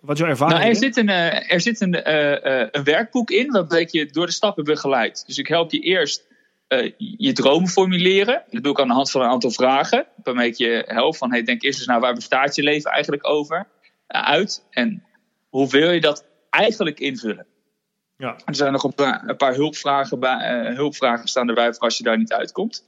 wat 0.00 0.14
is 0.14 0.18
jouw 0.18 0.28
ervaring? 0.28 0.58
Nou, 0.58 0.70
er, 0.70 0.76
zit 0.76 0.96
een, 0.96 1.08
er 1.48 1.60
zit 1.60 1.80
een, 1.80 1.94
uh, 1.94 2.68
een 2.70 2.84
werkboek 2.84 3.30
in 3.30 3.50
waarbij 3.50 3.80
ik 3.80 3.90
je 3.90 4.06
door 4.06 4.26
de 4.26 4.32
stappen 4.32 4.64
begeleid. 4.64 5.26
Dus 5.26 5.38
ik 5.38 5.48
help 5.48 5.70
je 5.70 5.80
eerst 5.80 6.28
je 6.96 7.32
dromen 7.32 7.68
formuleren. 7.68 8.42
Dat 8.50 8.62
doe 8.62 8.72
ik 8.72 8.80
aan 8.80 8.88
de 8.88 8.94
hand 8.94 9.10
van 9.10 9.20
een 9.20 9.28
aantal 9.28 9.50
vragen. 9.50 10.06
Waarmee 10.22 10.48
ik 10.48 10.54
je 10.54 10.84
help 10.86 11.16
van, 11.16 11.30
hey, 11.30 11.42
denk 11.42 11.62
eerst 11.62 11.78
eens 11.78 11.88
naar 11.88 12.00
waar 12.00 12.14
bestaat 12.14 12.54
je 12.54 12.62
leven 12.62 12.90
eigenlijk 12.90 13.28
over 13.28 13.66
uit? 14.06 14.64
En 14.70 15.04
hoe 15.48 15.70
wil 15.70 15.90
je 15.90 16.00
dat 16.00 16.24
eigenlijk 16.50 17.00
invullen? 17.00 17.46
Ja. 18.16 18.36
Er 18.44 18.54
zijn 18.54 18.72
nog 18.72 18.84
een 18.84 18.94
paar, 18.94 19.28
een 19.28 19.36
paar 19.36 19.54
hulpvragen, 19.54 20.20
bij, 20.20 20.72
hulpvragen 20.74 21.28
staan 21.28 21.48
erbij 21.48 21.72
voor 21.72 21.82
als 21.82 21.98
je 21.98 22.04
daar 22.04 22.18
niet 22.18 22.32
uitkomt. 22.32 22.84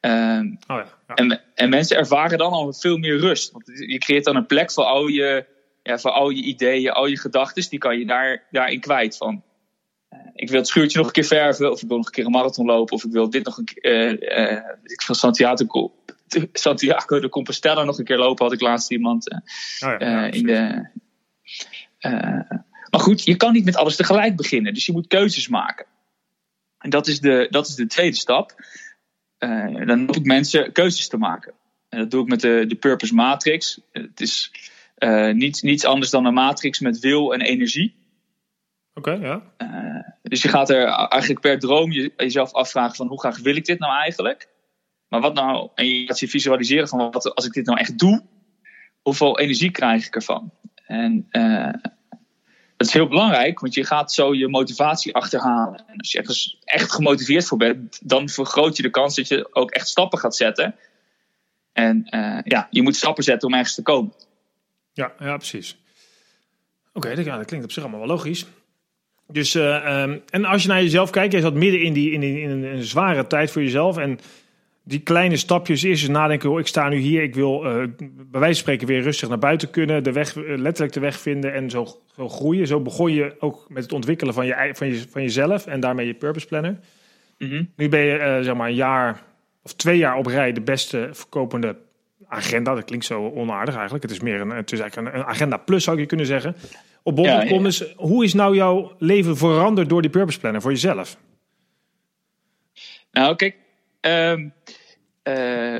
Um, 0.00 0.58
oh 0.66 0.76
ja, 0.76 0.86
ja. 1.08 1.14
En, 1.14 1.40
en, 1.54 1.68
mensen 1.68 1.96
ervaren 1.96 2.38
dan 2.38 2.52
al 2.52 2.72
veel 2.72 2.96
meer 2.96 3.18
rust. 3.18 3.52
Want 3.52 3.66
je 3.66 3.98
creëert 3.98 4.24
dan 4.24 4.36
een 4.36 4.46
plek 4.46 4.72
voor 4.72 4.84
al 4.84 5.06
je, 5.06 5.46
ja, 5.82 5.98
voor 5.98 6.10
al 6.10 6.30
je 6.30 6.42
ideeën, 6.42 6.90
al 6.90 7.06
je 7.06 7.18
gedachten. 7.18 7.70
Die 7.70 7.78
kan 7.78 7.98
je 7.98 8.06
daar, 8.06 8.46
daarin 8.50 8.80
kwijt. 8.80 9.16
Van, 9.16 9.42
uh, 10.10 10.18
ik 10.34 10.48
wil 10.48 10.58
het 10.58 10.68
schuurtje 10.68 10.98
nog 10.98 11.06
een 11.06 11.12
keer 11.12 11.24
verven. 11.24 11.70
Of 11.70 11.82
ik 11.82 11.88
wil 11.88 11.96
nog 11.96 12.06
een 12.06 12.12
keer 12.12 12.24
een 12.24 12.30
marathon 12.30 12.66
lopen. 12.66 12.96
Of 12.96 13.04
ik 13.04 13.12
wil 13.12 13.30
dit 13.30 13.44
nog 13.44 13.58
een 13.58 13.64
keer. 13.64 13.92
Uh, 13.92 14.52
uh, 14.52 14.62
ik 14.82 15.02
wil 15.06 15.16
Santiago, 15.16 15.94
Santiago 16.52 17.20
de 17.20 17.28
Compostela 17.28 17.84
nog 17.84 17.98
een 17.98 18.04
keer 18.04 18.18
lopen. 18.18 18.44
Had 18.44 18.54
ik 18.54 18.60
laatst 18.60 18.90
iemand 18.90 19.30
oh 19.30 19.38
ja, 19.80 20.24
in 20.24 20.46
de. 20.46 20.88
maar 22.90 23.00
goed, 23.00 23.24
je 23.24 23.36
kan 23.36 23.52
niet 23.52 23.64
met 23.64 23.76
alles 23.76 23.96
tegelijk 23.96 24.36
beginnen. 24.36 24.74
Dus 24.74 24.86
je 24.86 24.92
moet 24.92 25.06
keuzes 25.06 25.48
maken. 25.48 25.86
En 26.78 26.90
dat 26.90 27.06
is 27.06 27.20
de, 27.20 27.46
dat 27.50 27.66
is 27.66 27.74
de 27.74 27.86
tweede 27.86 28.16
stap. 28.16 28.54
Uh, 29.44 29.86
dan 29.86 29.98
help 29.98 30.16
ik 30.16 30.24
mensen 30.24 30.72
keuzes 30.72 31.08
te 31.08 31.16
maken. 31.16 31.52
En 31.88 31.98
dat 31.98 32.10
doe 32.10 32.22
ik 32.22 32.28
met 32.28 32.40
de, 32.40 32.64
de 32.68 32.74
Purpose 32.74 33.14
Matrix. 33.14 33.80
Het 33.92 34.20
is 34.20 34.52
uh, 34.98 35.32
niets, 35.32 35.62
niets 35.62 35.84
anders 35.84 36.10
dan 36.10 36.24
een 36.24 36.34
matrix 36.34 36.80
met 36.80 36.98
wil 36.98 37.34
en 37.34 37.40
energie. 37.40 37.94
Oké, 38.94 39.12
okay, 39.12 39.28
ja. 39.28 39.42
Uh, 39.58 40.02
dus 40.22 40.42
je 40.42 40.48
gaat 40.48 40.70
er 40.70 40.84
eigenlijk 40.86 41.40
per 41.40 41.58
droom 41.58 41.92
je, 41.92 42.12
jezelf 42.16 42.52
afvragen 42.52 42.96
van 42.96 43.06
hoe 43.06 43.20
graag 43.20 43.38
wil 43.38 43.56
ik 43.56 43.64
dit 43.64 43.78
nou 43.78 43.92
eigenlijk? 43.92 44.48
Maar 45.08 45.20
wat 45.20 45.34
nou, 45.34 45.70
en 45.74 45.86
je 45.86 46.06
gaat 46.06 46.20
je 46.20 46.28
visualiseren 46.28 46.88
van 46.88 47.10
wat, 47.10 47.34
als 47.34 47.46
ik 47.46 47.52
dit 47.52 47.66
nou 47.66 47.78
echt 47.78 47.98
doe, 47.98 48.22
hoeveel 49.02 49.38
energie 49.38 49.70
krijg 49.70 50.06
ik 50.06 50.14
ervan? 50.14 50.52
En 50.86 51.26
dat 52.80 52.88
is 52.88 52.94
heel 52.94 53.08
belangrijk, 53.08 53.60
want 53.60 53.74
je 53.74 53.84
gaat 53.84 54.12
zo 54.12 54.34
je 54.34 54.48
motivatie 54.48 55.14
achterhalen. 55.14 55.84
En 55.86 55.96
als 55.96 56.12
je 56.12 56.18
ergens 56.18 56.58
echt 56.64 56.92
gemotiveerd 56.92 57.46
voor 57.46 57.58
bent, 57.58 57.98
dan 58.02 58.28
vergroot 58.28 58.76
je 58.76 58.82
de 58.82 58.90
kans 58.90 59.14
dat 59.14 59.28
je 59.28 59.48
ook 59.54 59.70
echt 59.70 59.88
stappen 59.88 60.18
gaat 60.18 60.36
zetten. 60.36 60.74
En 61.72 62.06
uh, 62.10 62.38
ja, 62.44 62.68
je 62.70 62.82
moet 62.82 62.96
stappen 62.96 63.24
zetten 63.24 63.48
om 63.48 63.54
ergens 63.54 63.74
te 63.74 63.82
komen. 63.82 64.12
Ja, 64.92 65.12
ja 65.18 65.36
precies. 65.36 65.76
Oké, 66.92 67.14
dat, 67.14 67.44
klinkt 67.44 67.64
op 67.64 67.72
zich 67.72 67.82
allemaal 67.82 68.00
wel 68.00 68.08
logisch. 68.08 68.46
Dus, 69.26 69.54
uh, 69.54 70.02
um, 70.02 70.22
en 70.30 70.44
als 70.44 70.62
je 70.62 70.68
naar 70.68 70.82
jezelf 70.82 71.10
kijkt, 71.10 71.32
je 71.32 71.40
zat 71.40 71.54
midden 71.54 71.82
in, 71.82 71.92
die, 71.92 72.12
in, 72.12 72.20
die, 72.20 72.40
in 72.40 72.50
een, 72.50 72.84
zware 72.84 73.26
tijd 73.26 73.50
voor 73.50 73.62
jezelf. 73.62 73.96
En 73.96 74.18
die 74.90 75.00
kleine 75.00 75.36
stapjes, 75.36 75.82
eens 75.82 76.08
nadenken, 76.08 76.50
oh, 76.50 76.58
ik 76.58 76.66
sta 76.66 76.88
nu 76.88 76.96
hier, 76.96 77.22
ik 77.22 77.34
wil 77.34 77.64
uh, 77.66 77.86
bij 77.98 78.40
wijze 78.40 78.46
van 78.46 78.54
spreken 78.54 78.86
weer 78.86 79.02
rustig 79.02 79.28
naar 79.28 79.38
buiten 79.38 79.70
kunnen, 79.70 80.04
de 80.04 80.12
weg, 80.12 80.34
letterlijk 80.34 80.92
de 80.92 81.00
weg 81.00 81.20
vinden 81.20 81.52
en 81.52 81.70
zo, 81.70 81.86
zo 82.16 82.28
groeien. 82.28 82.66
Zo 82.66 82.80
begon 82.80 83.12
je 83.12 83.36
ook 83.38 83.66
met 83.68 83.82
het 83.82 83.92
ontwikkelen 83.92 84.34
van, 84.34 84.46
je, 84.46 84.70
van, 84.72 84.86
je, 84.86 85.04
van 85.10 85.22
jezelf 85.22 85.66
en 85.66 85.80
daarmee 85.80 86.06
je 86.06 86.14
purpose 86.14 86.46
planner. 86.46 86.78
Mm 87.38 87.48
-hmm. 87.48 87.70
Nu 87.76 87.88
ben 87.88 88.00
je 88.00 88.18
uh, 88.18 88.40
zeg 88.40 88.54
maar 88.54 88.68
een 88.68 88.74
jaar 88.74 89.22
of 89.62 89.74
twee 89.74 89.98
jaar 89.98 90.16
op 90.16 90.26
rij 90.26 90.52
de 90.52 90.60
beste 90.60 91.08
verkopende 91.12 91.76
agenda. 92.26 92.74
Dat 92.74 92.84
klinkt 92.84 93.04
zo 93.04 93.30
onaardig 93.30 93.74
eigenlijk. 93.74 94.02
Het 94.02 94.12
is 94.12 94.20
meer 94.20 94.40
een, 94.40 94.50
het 94.50 94.72
is 94.72 94.80
eigenlijk 94.80 95.14
een, 95.14 95.24
agenda 95.24 95.56
plus 95.56 95.84
zou 95.84 95.98
je 95.98 96.06
kunnen 96.06 96.26
zeggen. 96.26 96.56
Op 97.02 97.16
bol.com 97.16 97.32
ja, 97.32 97.60
ja. 97.60 97.66
is, 97.66 97.94
hoe 97.96 98.24
is 98.24 98.34
nou 98.34 98.54
jouw 98.54 98.94
leven 98.98 99.36
veranderd 99.36 99.88
door 99.88 100.02
die 100.02 100.10
purpose 100.10 100.40
planner 100.40 100.60
voor 100.60 100.70
jezelf? 100.70 101.16
Nou, 103.12 103.36
kijk, 103.36 103.56
um, 104.00 104.10
uh, 104.10 104.74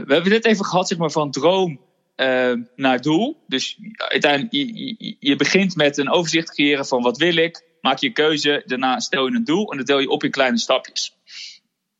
we 0.06 0.12
hebben 0.14 0.30
dit 0.30 0.44
even 0.44 0.64
gehad, 0.64 0.88
zeg 0.88 0.98
maar, 0.98 1.10
van 1.10 1.30
droom 1.30 1.80
uh, 2.20 2.52
naar 2.76 3.00
doel. 3.00 3.44
Dus 3.46 3.78
uiteindelijk, 3.96 4.52
je, 4.52 5.16
je, 5.18 5.36
begint 5.36 5.76
met 5.76 5.98
een 5.98 6.10
overzicht 6.10 6.50
creëren 6.50 6.86
van 6.86 7.02
wat 7.02 7.18
wil 7.18 7.36
ik, 7.36 7.64
maak 7.80 7.98
je 7.98 8.12
keuze, 8.12 8.62
daarna 8.66 9.00
stel 9.00 9.26
je 9.26 9.34
een 9.34 9.44
doel 9.44 9.70
en 9.70 9.76
dat 9.76 9.86
deel 9.86 9.98
je 9.98 10.08
op 10.08 10.24
in 10.24 10.30
kleine 10.30 10.58
stapjes. 10.58 11.16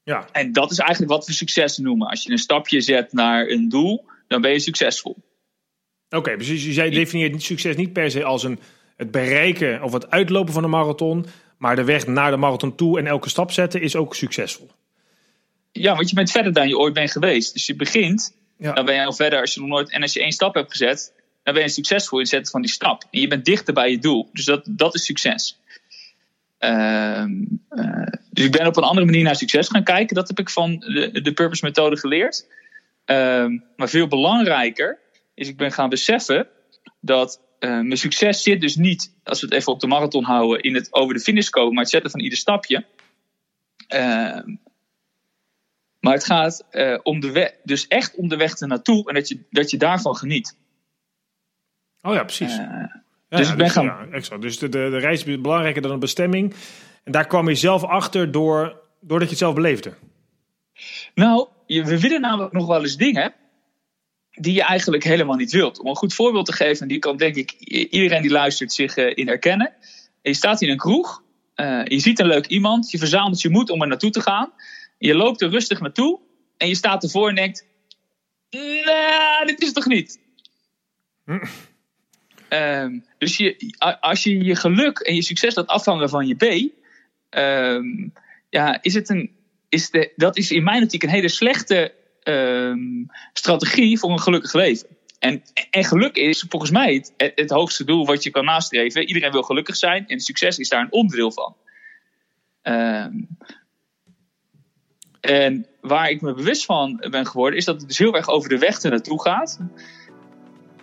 Ja. 0.02 0.28
En 0.33 0.52
dat 0.52 0.71
is 0.71 0.78
eigenlijk 0.78 1.12
wat 1.12 1.26
we 1.26 1.33
succes 1.33 1.78
noemen. 1.78 2.09
Als 2.09 2.23
je 2.23 2.30
een 2.30 2.38
stapje 2.38 2.80
zet 2.80 3.12
naar 3.12 3.49
een 3.49 3.69
doel, 3.69 4.04
dan 4.28 4.40
ben 4.40 4.50
je 4.50 4.59
succesvol. 4.59 5.16
Oké, 6.09 6.16
okay, 6.16 6.37
dus 6.37 6.75
jij 6.75 6.90
definieert 6.90 7.42
succes 7.42 7.76
niet 7.76 7.92
per 7.92 8.11
se 8.11 8.25
als 8.25 8.42
een, 8.42 8.59
het 8.97 9.11
bereiken 9.11 9.83
of 9.83 9.92
het 9.92 10.11
uitlopen 10.11 10.52
van 10.52 10.64
een 10.64 10.71
marathon, 10.71 11.26
maar 11.59 11.76
de 11.76 11.85
weg 11.85 12.07
naar 12.07 12.30
de 12.30 12.37
marathon 12.37 12.75
toe 12.75 12.99
en 12.99 13.07
elke 13.07 13.28
stap 13.28 13.50
zetten 13.50 13.80
is 13.80 13.97
ook 13.97 14.14
succesvol. 14.14 14.71
Ja, 15.72 15.94
want 15.94 16.08
je 16.08 16.14
bent 16.14 16.30
verder 16.30 16.52
dan 16.52 16.68
je 16.68 16.78
ooit 16.78 16.94
bent 16.94 17.10
geweest. 17.10 17.52
Dus 17.52 17.66
je 17.66 17.76
begint, 17.76 18.36
ja. 18.56 18.72
dan 18.72 18.84
ben 18.84 18.94
je 18.94 19.04
al 19.04 19.12
verder 19.12 19.40
als 19.40 19.54
je 19.54 19.60
nog 19.60 19.68
nooit. 19.68 19.90
En 19.90 20.02
als 20.02 20.12
je 20.12 20.20
één 20.20 20.32
stap 20.32 20.54
hebt 20.54 20.70
gezet, 20.70 21.12
dan 21.42 21.54
ben 21.54 21.62
je 21.62 21.68
succesvol 21.68 22.18
in 22.18 22.24
het 22.24 22.32
zetten 22.32 22.52
van 22.52 22.60
die 22.60 22.70
stap. 22.70 23.04
En 23.10 23.20
je 23.20 23.28
bent 23.28 23.44
dichter 23.44 23.74
bij 23.74 23.90
je 23.90 23.98
doel. 23.98 24.28
Dus 24.32 24.44
dat, 24.44 24.62
dat 24.64 24.94
is 24.94 25.04
succes. 25.04 25.58
Uh, 26.60 27.24
uh, 27.70 28.06
dus 28.30 28.44
ik 28.44 28.52
ben 28.52 28.66
op 28.66 28.76
een 28.76 28.82
andere 28.82 29.06
manier 29.06 29.22
naar 29.22 29.36
succes 29.36 29.68
gaan 29.68 29.84
kijken. 29.84 30.14
Dat 30.14 30.28
heb 30.28 30.38
ik 30.38 30.50
van 30.50 30.78
de, 30.78 31.20
de 31.22 31.32
Purpose 31.32 31.64
methode 31.64 31.96
geleerd. 31.98 32.46
Uh, 33.06 33.46
maar 33.76 33.88
veel 33.88 34.06
belangrijker 34.06 34.98
is 35.34 35.48
ik 35.48 35.56
ben 35.56 35.72
gaan 35.72 35.88
beseffen 35.88 36.48
dat 37.00 37.40
uh, 37.60 37.70
mijn 37.70 37.96
succes 37.96 38.42
zit 38.42 38.60
dus 38.60 38.76
niet, 38.76 39.14
als 39.24 39.40
we 39.40 39.46
het 39.46 39.54
even 39.54 39.72
op 39.72 39.80
de 39.80 39.86
marathon 39.86 40.24
houden, 40.24 40.62
in 40.62 40.74
het 40.74 40.94
over 40.94 41.14
de 41.14 41.20
finish 41.20 41.48
komen, 41.48 41.72
maar 41.72 41.82
het 41.82 41.92
zetten 41.92 42.10
van 42.10 42.20
ieder 42.20 42.38
stapje. 42.38 42.84
Maar 46.00 46.12
het 46.12 46.25
gaat 46.25 46.66
uh, 46.71 46.99
om 47.02 47.21
de 47.21 47.30
weg, 47.30 47.54
dus 47.64 47.87
echt 47.87 48.14
om 48.14 48.28
de 48.28 48.37
weg 48.37 48.54
ernaartoe 48.54 49.09
en 49.09 49.14
dat 49.14 49.28
je, 49.28 49.47
dat 49.50 49.71
je 49.71 49.76
daarvan 49.76 50.16
geniet. 50.16 50.59
Oh 52.02 52.14
ja, 52.14 52.25
precies. 52.25 52.57
Ja, 52.57 53.02
dus 53.28 53.50
ik 53.50 53.57
ben 53.57 53.64
dus, 53.64 53.75
gaan. 53.75 53.85
Ja, 53.85 54.07
exact. 54.11 54.42
Dus 54.42 54.59
de, 54.59 54.69
de, 54.69 54.88
de 54.90 54.99
reis 54.99 55.25
is 55.25 55.40
belangrijker 55.40 55.83
dan 55.83 55.90
een 55.90 55.99
bestemming. 55.99 56.54
En 57.04 57.12
daar 57.12 57.26
kwam 57.26 57.49
je 57.49 57.54
zelf 57.54 57.85
achter 57.85 58.30
door, 58.30 58.80
doordat 59.00 59.28
je 59.28 59.35
het 59.35 59.38
zelf 59.38 59.54
beleefde. 59.54 59.95
Nou, 61.14 61.49
we 61.66 62.00
willen 62.00 62.21
namelijk 62.21 62.52
nog 62.52 62.66
wel 62.66 62.83
eens 62.83 62.97
dingen 62.97 63.35
die 64.30 64.54
je 64.54 64.62
eigenlijk 64.62 65.04
helemaal 65.04 65.37
niet 65.37 65.52
wilt. 65.52 65.80
Om 65.80 65.87
een 65.87 65.97
goed 65.97 66.14
voorbeeld 66.14 66.47
te 66.47 66.52
geven, 66.52 66.88
die 66.88 66.99
kan 66.99 67.16
denk 67.16 67.35
ik 67.35 67.50
iedereen 67.90 68.23
die 68.23 68.30
luistert 68.30 68.73
zich 68.73 68.97
uh, 68.97 69.12
in 69.14 69.26
herkennen. 69.26 69.73
Je 70.23 70.35
staat 70.35 70.62
in 70.62 70.71
een 70.71 70.76
kroeg, 70.76 71.23
je 71.85 71.99
ziet 71.99 72.19
een 72.19 72.26
leuk 72.26 72.47
iemand, 72.47 72.90
je 72.90 72.99
verzamelt 72.99 73.40
je 73.40 73.50
moed 73.50 73.71
om 73.71 73.83
er 73.83 73.88
naartoe 73.88 74.11
te 74.11 74.21
gaan. 74.21 74.52
Je 75.00 75.14
loopt 75.14 75.40
er 75.40 75.50
rustig 75.50 75.80
naartoe 75.80 76.21
en 76.57 76.69
je 76.69 76.75
staat 76.75 77.02
ervoor 77.02 77.28
en 77.28 77.35
denkt: 77.35 77.66
Nee, 78.50 79.47
dit 79.47 79.62
is 79.62 79.73
toch 79.73 79.87
niet? 79.87 80.21
Hm. 81.25 81.47
Um, 82.49 83.04
dus 83.19 83.37
je, 83.37 83.75
als 84.00 84.23
je 84.23 84.45
je 84.45 84.57
geluk 84.57 84.99
en 84.99 85.14
je 85.14 85.23
succes 85.23 85.54
laat 85.54 85.66
afhangen 85.66 86.09
van 86.09 86.26
je 86.26 86.35
B, 86.35 86.73
um, 87.37 88.12
ja, 88.50 88.83
is 88.83 88.95
het 88.95 89.09
een, 89.09 89.30
is 89.69 89.90
de, 89.90 90.12
dat 90.16 90.37
is 90.37 90.50
in 90.50 90.62
mijn 90.62 90.83
optiek 90.83 91.02
een 91.02 91.09
hele 91.09 91.28
slechte 91.28 91.95
um, 92.25 93.07
strategie 93.33 93.99
voor 93.99 94.11
een 94.11 94.21
gelukkig 94.21 94.52
leven. 94.52 94.88
En, 95.19 95.42
en 95.71 95.85
geluk 95.85 96.16
is 96.16 96.45
volgens 96.49 96.71
mij 96.71 96.95
het, 96.95 97.33
het, 97.35 97.50
hoogste 97.50 97.85
doel 97.85 98.07
wat 98.07 98.23
je 98.23 98.30
kan 98.30 98.45
nastreven. 98.45 99.07
Iedereen 99.09 99.33
wil 99.33 99.42
gelukkig 99.42 99.76
zijn 99.76 100.07
en 100.07 100.21
succes 100.21 100.59
is 100.59 100.69
daar 100.69 100.80
een 100.80 100.92
onderdeel 100.92 101.33
van. 101.33 101.57
En 105.20 105.66
waar 105.80 106.10
ik 106.10 106.20
me 106.20 106.34
bewust 106.34 106.64
van 106.64 107.06
ben 107.10 107.26
geworden, 107.26 107.58
is 107.58 107.64
dat 107.64 107.78
het 107.78 107.88
dus 107.88 107.98
heel 107.98 108.16
erg 108.16 108.28
over 108.28 108.48
de 108.48 108.58
weg 108.58 108.78
ernaartoe 108.78 109.20
gaat. 109.22 109.60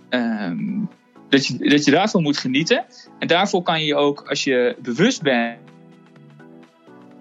Um, 0.09 0.89
dat 1.29 1.45
je, 1.45 1.57
dat 1.57 1.85
je 1.85 1.91
daarvan 1.91 2.21
moet 2.21 2.37
genieten. 2.37 2.85
En 3.19 3.27
daarvoor 3.27 3.63
kan 3.63 3.83
je 3.83 3.95
ook, 3.95 4.29
als 4.29 4.43
je 4.43 4.75
bewust 4.81 5.21
bent, 5.21 5.57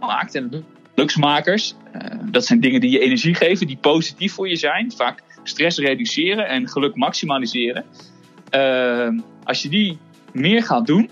maakt 0.01 0.35
en 0.35 0.65
geluksmakers, 0.95 1.75
uh, 1.95 2.19
dat 2.31 2.47
zijn 2.47 2.61
dingen 2.61 2.81
die 2.81 2.91
je 2.91 2.99
energie 2.99 3.35
geven, 3.35 3.67
die 3.67 3.77
positief 3.77 4.33
voor 4.33 4.49
je 4.49 4.57
zijn. 4.57 4.93
Vaak 4.93 5.23
stress 5.43 5.79
reduceren 5.79 6.49
en 6.49 6.69
geluk 6.69 6.95
maximaliseren. 6.95 7.85
Uh, 8.55 9.09
als 9.45 9.63
je 9.63 9.69
die 9.69 9.99
meer 10.33 10.63
gaat 10.63 10.87
doen, 10.87 11.11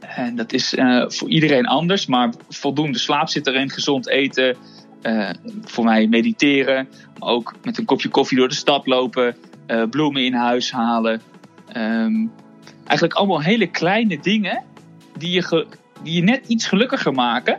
en 0.00 0.36
dat 0.36 0.52
is 0.52 0.74
uh, 0.74 1.04
voor 1.08 1.28
iedereen 1.28 1.66
anders, 1.66 2.06
maar 2.06 2.32
voldoende 2.48 2.98
slaap 2.98 3.28
zit 3.28 3.46
erin, 3.46 3.70
gezond 3.70 4.08
eten, 4.08 4.56
uh, 5.02 5.30
voor 5.64 5.84
mij 5.84 6.06
mediteren, 6.06 6.88
ook 7.18 7.54
met 7.62 7.78
een 7.78 7.84
kopje 7.84 8.08
koffie 8.08 8.38
door 8.38 8.48
de 8.48 8.54
stad 8.54 8.86
lopen, 8.86 9.36
uh, 9.66 9.82
bloemen 9.90 10.24
in 10.24 10.34
huis 10.34 10.72
halen, 10.72 11.20
Um, 11.76 12.32
eigenlijk 12.84 13.18
allemaal 13.18 13.42
hele 13.42 13.66
kleine 13.66 14.18
dingen 14.20 14.62
die 15.18 15.30
je, 15.30 15.66
die 16.02 16.14
je 16.14 16.22
net 16.22 16.46
iets 16.46 16.66
gelukkiger 16.66 17.12
maken. 17.12 17.58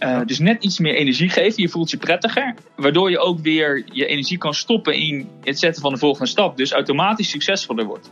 Uh, 0.00 0.20
dus 0.26 0.38
net 0.38 0.64
iets 0.64 0.78
meer 0.78 0.94
energie 0.94 1.28
geven. 1.28 1.62
Je 1.62 1.68
voelt 1.68 1.90
je 1.90 1.96
prettiger. 1.96 2.54
Waardoor 2.76 3.10
je 3.10 3.18
ook 3.18 3.40
weer 3.40 3.84
je 3.92 4.06
energie 4.06 4.38
kan 4.38 4.54
stoppen 4.54 4.94
in 4.94 5.28
het 5.42 5.58
zetten 5.58 5.82
van 5.82 5.92
de 5.92 5.98
volgende 5.98 6.28
stap. 6.28 6.56
Dus 6.56 6.72
automatisch 6.72 7.30
succesvoller 7.30 7.84
wordt. 7.84 8.10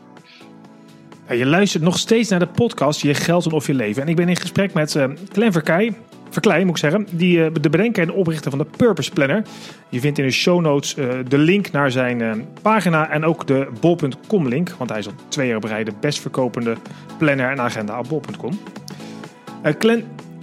Je 1.28 1.46
luistert 1.46 1.82
nog 1.82 1.98
steeds 1.98 2.28
naar 2.28 2.38
de 2.38 2.46
podcast 2.46 3.02
Je 3.02 3.14
Geld 3.14 3.52
of 3.52 3.66
Je 3.66 3.74
Leven. 3.74 4.02
En 4.02 4.08
ik 4.08 4.16
ben 4.16 4.28
in 4.28 4.36
gesprek 4.36 4.72
met 4.72 4.98
Clem 5.32 5.52
Verkij. 5.52 5.94
Verklein 6.32 6.66
moet 6.66 6.76
ik 6.76 6.82
zeggen, 6.82 7.06
die, 7.10 7.38
uh, 7.38 7.46
de 7.60 7.70
bedenker 7.70 8.02
en 8.02 8.12
oprichter 8.12 8.50
van 8.50 8.58
de 8.58 8.66
Purpose 8.76 9.10
Planner. 9.10 9.42
Je 9.88 10.00
vindt 10.00 10.18
in 10.18 10.24
de 10.24 10.30
show 10.30 10.60
notes 10.60 10.96
uh, 10.96 11.08
de 11.28 11.38
link 11.38 11.70
naar 11.70 11.90
zijn 11.90 12.20
uh, 12.20 12.32
pagina 12.62 13.10
en 13.10 13.24
ook 13.24 13.46
de 13.46 13.68
bol.com 13.80 14.48
link. 14.48 14.70
Want 14.70 14.90
hij 14.90 14.98
is 14.98 15.06
al 15.06 15.12
twee 15.28 15.48
jaar 15.48 15.64
rij 15.64 15.84
de 15.84 15.92
best 16.00 16.20
verkopende 16.20 16.76
planner 17.18 17.50
en 17.50 17.60
agenda 17.60 17.98
op 17.98 18.08
bol.com. 18.08 18.58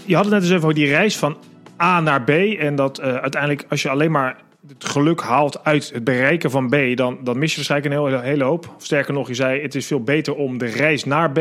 Je 0.06 0.16
had 0.16 0.26
het 0.26 0.34
net 0.34 0.44
eens 0.44 0.54
over 0.54 0.74
die 0.74 0.88
reis 0.88 1.18
van 1.18 1.38
A 1.82 2.00
naar 2.00 2.24
B. 2.24 2.30
En 2.30 2.76
dat 2.76 3.02
uiteindelijk 3.02 3.66
als 3.70 3.82
je 3.82 3.90
alleen 3.90 4.12
maar 4.12 4.38
het 4.68 4.86
geluk 4.86 5.22
haalt 5.22 5.64
uit 5.64 5.92
het 5.94 6.04
bereiken 6.04 6.52
van 6.52 6.70
B, 6.70 6.76
dan, 6.96 7.18
dan 7.24 7.40
mis 7.40 7.50
je 7.50 7.56
waarschijnlijk 7.56 7.94
een 7.94 8.02
hele, 8.04 8.22
hele 8.22 8.44
hoop. 8.44 8.74
Sterker 8.78 9.14
nog, 9.14 9.28
je 9.28 9.34
zei 9.34 9.62
het 9.62 9.76
is 9.76 9.86
veel 9.86 10.04
beter 10.04 10.36
om 10.36 10.58
de 10.58 10.66
reis 10.66 11.06
naar 11.06 11.32
B 11.32 11.40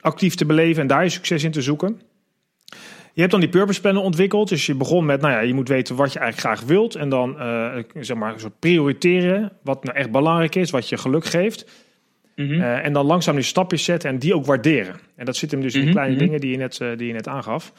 actief 0.00 0.34
te 0.34 0.46
beleven 0.46 0.82
en 0.82 0.88
daar 0.88 1.02
je 1.02 1.10
succes 1.10 1.44
in 1.44 1.50
te 1.50 1.62
zoeken. 1.62 2.00
Je 3.16 3.22
hebt 3.22 3.34
dan 3.34 3.40
die 3.40 3.50
purpose 3.50 3.80
plannen 3.80 4.02
ontwikkeld. 4.02 4.48
Dus 4.48 4.66
je 4.66 4.74
begon 4.74 5.04
met, 5.04 5.20
nou 5.20 5.32
ja, 5.32 5.40
je 5.40 5.54
moet 5.54 5.68
weten 5.68 5.96
wat 5.96 6.12
je 6.12 6.18
eigenlijk 6.18 6.48
graag 6.48 6.68
wilt. 6.68 6.94
En 6.94 7.08
dan, 7.08 7.36
uh, 7.38 7.76
zeg 8.00 8.16
maar, 8.16 8.40
zo 8.40 8.48
prioriteren 8.58 9.52
wat 9.62 9.84
nou 9.84 9.96
echt 9.96 10.10
belangrijk 10.10 10.54
is, 10.54 10.70
wat 10.70 10.88
je 10.88 10.96
geluk 10.96 11.24
geeft. 11.24 11.70
Mm 12.34 12.46
-hmm. 12.46 12.60
uh, 12.60 12.84
en 12.84 12.92
dan 12.92 13.06
langzaam 13.06 13.34
die 13.34 13.44
stapjes 13.44 13.84
zetten 13.84 14.10
en 14.10 14.18
die 14.18 14.34
ook 14.34 14.46
waarderen. 14.46 14.94
En 15.14 15.24
dat 15.24 15.36
zit 15.36 15.50
hem 15.50 15.60
dus 15.60 15.74
in 15.74 15.80
die 15.80 15.88
mhm, 15.88 15.98
kleine 15.98 16.14
mm 16.14 16.18
-hmm. 16.18 16.26
dingen 16.26 16.40
die 16.40 16.50
je 16.50 16.56
net, 16.56 16.78
uh, 16.82 16.96
die 16.96 17.06
je 17.06 17.12
net 17.12 17.28
aangaf. 17.28 17.72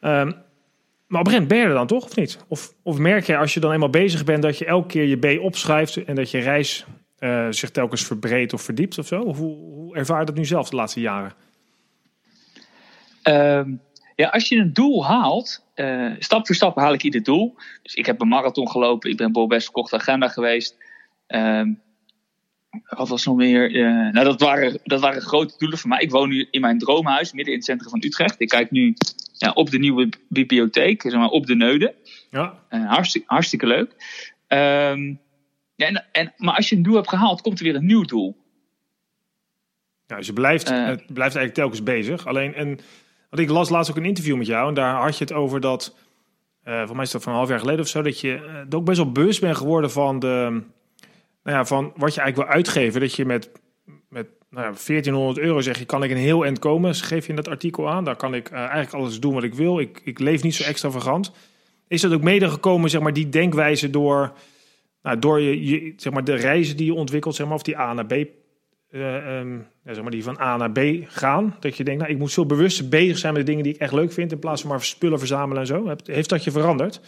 Um, 0.00 0.34
maar 1.06 1.20
op 1.20 1.28
een 1.28 1.46
ben 1.46 1.58
je 1.58 1.64
er 1.64 1.74
dan 1.74 1.86
toch, 1.86 2.04
of 2.04 2.16
niet? 2.16 2.44
Of, 2.48 2.74
of 2.82 2.98
merk 2.98 3.24
je 3.24 3.36
als 3.36 3.54
je 3.54 3.60
dan 3.60 3.72
eenmaal 3.72 3.90
bezig 3.90 4.24
bent 4.24 4.42
dat 4.42 4.58
je 4.58 4.64
elke 4.64 4.86
keer 4.86 5.04
je 5.04 5.16
B 5.16 5.40
opschrijft 5.42 6.04
en 6.04 6.14
dat 6.14 6.30
je 6.30 6.38
reis 6.38 6.86
zich 7.50 7.70
telkens 7.70 8.06
verbreedt 8.06 8.52
of 8.52 8.62
verdiept 8.62 8.98
of 8.98 9.06
zo? 9.06 9.20
Of 9.20 9.36
hoe, 9.36 9.56
hoe 9.56 9.96
ervaar 9.96 10.20
je 10.20 10.26
dat 10.26 10.34
nu 10.34 10.44
zelf 10.44 10.68
de 10.68 10.76
laatste 10.76 11.00
jaren? 11.00 11.32
Um 13.22 13.80
ja, 14.22 14.28
als 14.28 14.48
je 14.48 14.56
een 14.56 14.72
doel 14.72 15.06
haalt, 15.06 15.64
uh, 15.74 16.12
stap 16.18 16.46
voor 16.46 16.54
stap 16.54 16.76
haal 16.76 16.92
ik 16.92 17.02
ieder 17.02 17.22
doel. 17.22 17.54
Dus 17.82 17.94
ik 17.94 18.06
heb 18.06 18.20
een 18.20 18.28
marathon 18.28 18.70
gelopen, 18.70 19.10
ik 19.10 19.16
ben 19.16 19.32
Bob 19.32 19.48
Best 19.48 19.64
verkochte 19.64 19.96
agenda 19.96 20.28
geweest. 20.28 20.76
Um, 21.26 21.80
wat 22.88 23.08
was 23.08 23.24
nog 23.24 23.36
meer? 23.36 23.70
Uh, 23.70 24.12
nou, 24.12 24.24
dat 24.24 24.40
waren, 24.40 24.80
dat 24.84 25.00
waren 25.00 25.22
grote 25.22 25.54
doelen 25.58 25.78
voor 25.78 25.88
mij. 25.88 26.00
Ik 26.00 26.10
woon 26.10 26.28
nu 26.28 26.48
in 26.50 26.60
mijn 26.60 26.78
droomhuis, 26.78 27.32
midden 27.32 27.52
in 27.52 27.58
het 27.58 27.68
centrum 27.68 27.90
van 27.90 28.02
Utrecht. 28.04 28.40
Ik 28.40 28.48
kijk 28.48 28.70
nu 28.70 28.94
ja, 29.32 29.50
op 29.50 29.70
de 29.70 29.78
nieuwe 29.78 30.08
bibliotheek, 30.28 31.02
zeg 31.02 31.12
maar 31.12 31.28
op 31.28 31.46
de 31.46 31.54
Neude. 31.54 31.94
Ja. 32.30 32.62
Uh, 32.70 32.88
hartstikke, 32.88 33.26
hartstikke 33.32 33.66
leuk. 33.66 33.90
Um, 34.48 35.20
ja, 35.74 35.86
en, 35.86 36.04
en, 36.12 36.32
maar 36.36 36.54
als 36.54 36.68
je 36.68 36.76
een 36.76 36.82
doel 36.82 36.94
hebt 36.94 37.08
gehaald, 37.08 37.40
komt 37.40 37.58
er 37.58 37.64
weer 37.64 37.74
een 37.74 37.86
nieuw 37.86 38.04
doel. 38.04 38.36
Ja, 40.06 40.16
dus 40.16 40.26
je 40.26 40.32
blijft, 40.32 40.70
Eh. 40.70 40.86
blijft 40.86 41.36
eigenlijk 41.36 41.54
telkens 41.54 41.82
bezig. 41.82 42.26
Alleen, 42.26 42.54
en, 42.54 42.78
want 43.30 43.42
ik 43.42 43.50
las 43.50 43.68
laatst 43.68 43.90
ook 43.90 43.96
een 43.96 44.04
interview 44.04 44.36
met 44.36 44.46
jou 44.46 44.68
en 44.68 44.74
daar 44.74 44.94
had 44.94 45.18
je 45.18 45.24
het 45.24 45.32
over 45.32 45.60
dat, 45.60 45.96
eh 46.62 46.86
voor 46.86 46.96
mij 46.96 47.04
is 47.04 47.10
dat 47.10 47.22
van 47.22 47.32
een 47.32 47.38
half 47.38 47.50
jaar 47.50 47.60
geleden 47.60 47.80
of 47.80 47.88
zo, 47.88 48.02
dat 48.02 48.20
je 48.20 48.64
er 48.70 48.76
ook 48.76 48.84
best 48.84 48.98
wel 48.98 49.12
bewust 49.12 49.40
bent 49.40 49.56
geworden 49.56 49.90
van, 49.90 50.18
de, 50.18 50.62
nou 51.48 51.60
ja, 51.60 51.64
van 51.64 51.92
wat 51.96 52.14
je 52.14 52.20
eigenlijk 52.20 52.36
wil 52.36 52.56
uitgeven. 52.56 53.00
Dat 53.00 53.14
je 53.14 53.24
met, 53.24 53.50
met 54.08 54.26
nou 54.50 54.66
ja, 54.66 54.72
1400 54.86 55.38
euro 55.38 55.60
zeg 55.60 55.78
je, 55.78 55.84
kan 55.84 56.02
ik 56.02 56.10
een 56.10 56.16
heel 56.16 56.44
eind 56.44 56.58
komen, 56.58 56.94
geef 56.94 57.24
je 57.24 57.30
in 57.30 57.36
dat 57.36 57.48
artikel 57.48 57.88
aan. 57.88 58.04
Daar 58.04 58.16
kan 58.16 58.34
ik 58.34 58.48
eh, 58.48 58.58
eigenlijk 58.58 58.92
alles 58.92 59.20
doen 59.20 59.34
wat 59.34 59.42
ik 59.42 59.54
wil. 59.54 59.80
Ik, 59.80 60.00
ik 60.04 60.18
leef 60.18 60.42
niet 60.42 60.54
zo 60.54 60.62
extravagant. 60.62 61.32
Is 61.88 62.00
dat 62.00 62.12
ook 62.12 62.22
mede 62.22 62.50
gekomen, 62.50 62.90
zeg 62.90 63.00
maar, 63.00 63.12
die 63.12 63.28
denkwijze 63.28 63.90
door, 63.90 64.32
nou, 65.02 65.18
door 65.18 65.40
je, 65.40 65.92
zeg 65.96 66.12
maar, 66.12 66.24
de 66.24 66.34
reizen 66.34 66.76
die 66.76 66.86
je 66.86 66.94
ontwikkelt, 66.94 67.34
zeg 67.34 67.46
maar, 67.46 67.54
of 67.54 67.62
die 67.62 67.78
A 67.78 67.92
naar 67.92 68.06
B 68.06 68.12
eh, 68.12 69.38
ehm, 69.38 69.58
ja, 69.88 69.94
zeg 69.94 70.02
maar 70.02 70.12
die 70.12 70.22
van 70.22 70.40
A 70.40 70.56
naar 70.56 70.70
B 70.72 70.78
gaan. 71.06 71.56
Dat 71.60 71.76
je 71.76 71.84
denkt, 71.84 72.00
nou, 72.00 72.12
ik 72.12 72.18
moet 72.18 72.32
veel 72.32 72.46
bewuster 72.46 72.88
bezig 72.88 73.18
zijn 73.18 73.32
met 73.32 73.42
de 73.42 73.48
dingen 73.48 73.64
die 73.64 73.74
ik 73.74 73.80
echt 73.80 73.92
leuk 73.92 74.12
vind. 74.12 74.32
In 74.32 74.38
plaats 74.38 74.60
van 74.60 74.70
maar 74.70 74.82
spullen 74.82 75.18
verzamelen 75.18 75.60
en 75.60 75.66
zo. 75.66 75.94
Heeft- 76.04 76.28
dat 76.28 76.44
je 76.44 76.50
veranderd? 76.50 77.00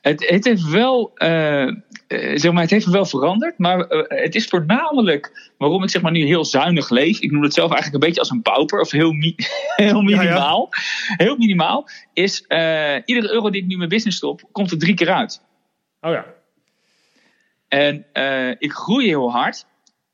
Het, 0.00 0.28
het 0.28 0.44
heeft 0.44 0.68
wel, 0.70 1.10
eh, 1.14 1.66
eh, 1.66 1.74
zeg 2.34 2.52
maar, 2.52 2.62
het 2.62 2.70
heeft 2.70 2.86
wel 2.86 3.04
veranderd, 3.06 3.58
maar 3.58 3.80
eh, 3.80 4.22
het 4.22 4.34
is 4.34 4.46
voornamelijk 4.46 5.50
waarom 5.58 5.82
ik 5.82 5.90
zeg 5.90 6.02
maar 6.02 6.12
nu 6.12 6.24
heel 6.24 6.44
zuinig 6.44 6.90
leef. 6.90 7.20
Ik 7.20 7.30
noem 7.30 7.42
het 7.42 7.54
zelf 7.54 7.70
eigenlijk 7.70 8.02
een 8.02 8.08
beetje 8.08 8.20
als 8.20 8.30
een 8.30 8.42
pauper 8.42 8.80
of 8.80 8.90
heel, 8.90 9.12
mi- 9.12 9.34
heel 9.76 10.02
minimaal. 10.02 10.68
Heel 11.16 11.36
minimaal 11.36 11.88
is 12.12 12.40
iedere 13.04 13.30
euro 13.32 13.50
die 13.50 13.60
ik 13.60 13.66
nu 13.66 13.72
in 13.72 13.78
mijn 13.78 13.90
business 13.90 14.16
stop, 14.16 14.42
komt 14.52 14.70
er 14.70 14.78
drie 14.78 14.94
keer 14.94 15.10
uit. 15.10 15.42
Oh 16.00 16.12
ja. 16.12 16.26
En 17.68 18.06
ik 18.58 18.72
groei 18.72 19.06
heel 19.06 19.30
hard. 19.30 19.66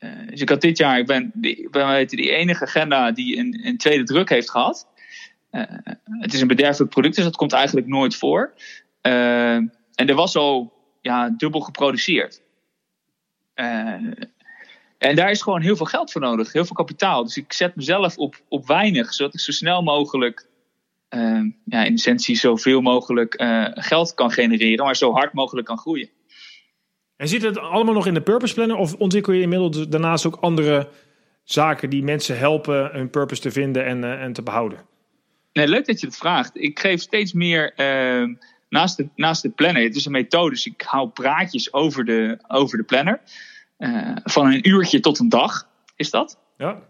Eh, 0.04 0.28
dus 0.28 0.40
ik 0.40 0.48
had 0.48 0.60
dit 0.60 0.78
jaar, 0.78 0.98
ik 0.98 1.06
ben, 1.06 1.32
ik 1.40 1.70
ben 1.70 2.06
die 2.06 2.30
enige 2.30 2.64
agenda 2.64 3.12
die 3.12 3.38
een, 3.38 3.60
een 3.64 3.76
tweede 3.76 4.04
druk 4.04 4.28
heeft 4.28 4.50
gehad. 4.50 4.86
Eh, 5.50 5.62
het 6.04 6.34
is 6.34 6.40
een 6.40 6.48
bederfelijk 6.48 6.90
product, 6.90 7.14
dus 7.14 7.24
dat 7.24 7.36
komt 7.36 7.52
eigenlijk 7.52 7.86
nooit 7.86 8.16
voor. 8.16 8.54
Eh, 9.00 9.54
en 9.54 9.70
er 9.94 10.14
was 10.14 10.36
al 10.36 10.72
ja, 11.00 11.28
dubbel 11.28 11.60
geproduceerd. 11.60 12.42
En 14.98 15.14
daar 15.14 15.30
is 15.30 15.42
gewoon 15.42 15.60
heel 15.60 15.76
veel 15.76 15.86
geld 15.86 16.12
voor 16.12 16.20
nodig, 16.20 16.52
heel 16.52 16.64
veel 16.64 16.76
kapitaal. 16.76 17.24
Dus 17.24 17.36
ik 17.36 17.52
zet 17.52 17.76
mezelf 17.76 18.18
op, 18.18 18.42
op 18.48 18.66
weinig, 18.66 19.14
zodat 19.14 19.34
ik 19.34 19.40
zo 19.40 19.52
snel 19.52 19.82
mogelijk, 19.82 20.48
eh, 21.08 21.40
ja, 21.64 21.84
in 21.84 21.92
essentie 21.92 22.36
zoveel 22.36 22.80
mogelijk 22.80 23.34
geld 23.74 24.14
kan 24.14 24.30
genereren, 24.30 24.84
maar 24.84 24.96
zo 24.96 25.12
hard 25.12 25.32
mogelijk 25.32 25.66
kan 25.66 25.78
groeien. 25.78 26.10
En 27.16 27.28
zit 27.28 27.42
het 27.42 27.58
allemaal 27.58 27.94
nog 27.94 28.06
in 28.06 28.14
de 28.14 28.22
purpose 28.22 28.54
planner? 28.54 28.76
Of 28.76 28.94
ontwikkel 28.94 29.32
je 29.32 29.40
inmiddels 29.40 29.88
daarnaast 29.88 30.26
ook 30.26 30.36
andere 30.40 30.88
zaken 31.44 31.90
die 31.90 32.02
mensen 32.02 32.38
helpen 32.38 32.90
hun 32.92 33.10
purpose 33.10 33.40
te 33.40 33.50
vinden 33.50 33.84
en, 33.84 34.04
eh, 34.04 34.22
en 34.22 34.32
te 34.32 34.42
behouden? 34.42 34.78
Nee, 35.52 35.68
leuk 35.68 35.86
dat 35.86 36.00
je 36.00 36.06
het 36.06 36.16
vraagt. 36.16 36.50
Ik 36.54 36.78
geef 36.78 37.00
steeds 37.00 37.32
meer 37.32 37.72
ehm, 37.74 38.34
naast, 38.68 38.96
de, 38.96 39.08
naast 39.16 39.42
de 39.42 39.50
planner. 39.50 39.82
Het 39.82 39.96
is 39.96 40.04
een 40.04 40.12
methode, 40.12 40.50
dus 40.50 40.66
ik 40.66 40.82
hou 40.82 41.08
praatjes 41.08 41.72
over 41.72 42.04
de, 42.04 42.38
over 42.48 42.78
de 42.78 42.84
planner. 42.84 43.20
Eh, 43.76 44.16
van 44.24 44.46
een 44.46 44.68
uurtje 44.68 45.00
tot 45.00 45.18
een 45.18 45.28
dag 45.28 45.68
is 45.96 46.10
dat. 46.10 46.38
Ja. 46.56 46.82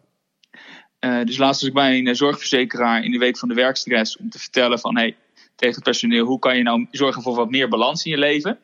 Eh, 0.99 1.25
dus 1.25 1.37
laatst 1.37 1.61
was 1.61 1.69
ik 1.69 1.75
bij 1.75 1.99
een 1.99 2.17
zorgverzekeraar 2.17 3.05
in 3.05 3.11
de 3.11 3.19
week 3.19 3.39
van 3.39 3.49
de 3.49 3.55
werkstress 3.55 4.17
om 4.17 4.31
te 4.31 4.39
vertellen 4.39 4.79
van 4.79 4.97
hey, 4.97 5.17
tegen 5.57 5.75
het 5.75 5.85
personeel 5.85 6.27
hoe 6.27 6.39
kan 6.39 6.57
je 6.57 6.63
nou 6.63 6.87
zorgen 6.91 7.23
voor 7.23 7.35
wat 7.35 7.51
meer 7.51 7.69
balans 7.69 8.05
in 8.05 8.11
je 8.11 8.19
leven. 8.19 8.59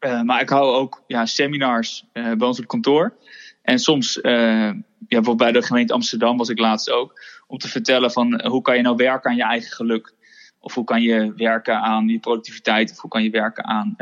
Eh, 0.00 0.22
maar 0.22 0.40
ik 0.40 0.48
hou 0.48 0.74
ook 0.74 1.02
ja, 1.06 1.26
seminars 1.26 2.04
eh, 2.12 2.32
bij 2.32 2.46
ons 2.46 2.58
op 2.60 2.66
kantoor. 2.66 3.16
En 3.62 3.78
soms, 3.78 4.20
eh, 4.20 4.32
ja, 4.32 4.74
bijvoorbeeld 4.98 5.36
bij 5.36 5.52
de 5.52 5.62
gemeente 5.62 5.92
Amsterdam 5.92 6.36
was 6.36 6.48
ik 6.48 6.58
laatst 6.58 6.90
ook, 6.90 7.22
om 7.46 7.58
te 7.58 7.68
vertellen 7.68 8.10
van 8.10 8.46
hoe 8.46 8.62
kan 8.62 8.76
je 8.76 8.82
nou 8.82 8.96
werken 8.96 9.30
aan 9.30 9.36
je 9.36 9.42
eigen 9.42 9.72
geluk. 9.72 10.14
Of 10.60 10.74
hoe 10.74 10.84
kan 10.84 11.02
je 11.02 11.32
werken 11.36 11.80
aan 11.80 12.08
je 12.08 12.18
productiviteit. 12.18 12.90
Of 12.90 13.00
hoe 13.00 13.10
kan 13.10 13.22
je 13.22 13.30
werken 13.30 13.64
aan 13.64 13.94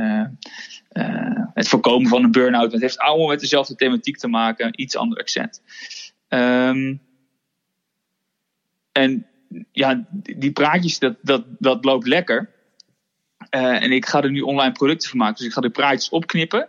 het 1.54 1.68
voorkomen 1.68 2.08
van 2.08 2.24
een 2.24 2.30
burn-out. 2.30 2.72
Het 2.72 2.80
heeft 2.80 2.98
allemaal 2.98 3.26
met 3.26 3.40
dezelfde 3.40 3.74
thematiek 3.74 4.16
te 4.16 4.28
maken, 4.28 4.80
iets 4.80 4.96
ander 4.96 5.18
accent. 5.18 5.62
Ehm, 6.28 6.96
en 8.92 9.26
ja, 9.72 10.06
die 10.12 10.52
praatjes, 10.52 10.98
dat, 10.98 11.16
dat, 11.22 11.44
dat 11.58 11.84
loopt 11.84 12.06
lekker. 12.06 12.50
Eh, 13.50 13.82
en 13.82 13.92
ik 13.92 14.06
ga 14.06 14.22
er 14.22 14.30
nu 14.30 14.40
online 14.40 14.72
producten 14.72 15.08
van 15.08 15.18
maken. 15.18 15.36
Dus 15.36 15.46
ik 15.46 15.52
ga 15.52 15.60
de 15.60 15.70
praatjes 15.70 16.08
opknippen. 16.08 16.68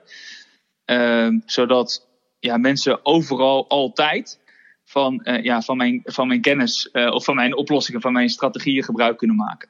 Ehm, 0.85 1.39
zodat 1.45 2.07
ja, 2.39 2.57
mensen 2.57 3.05
overal 3.05 3.67
altijd 3.67 4.39
van, 4.85 5.23
eh, 5.23 5.43
ja, 5.43 5.61
van, 5.61 5.77
mijn, 5.77 6.01
van 6.03 6.27
mijn 6.27 6.41
kennis 6.41 6.91
eh, 6.91 7.13
of 7.13 7.23
van 7.23 7.35
mijn 7.35 7.55
oplossingen, 7.55 8.01
van 8.01 8.13
mijn 8.13 8.29
strategieën 8.29 8.83
gebruik 8.83 9.17
kunnen 9.17 9.35
maken. 9.35 9.69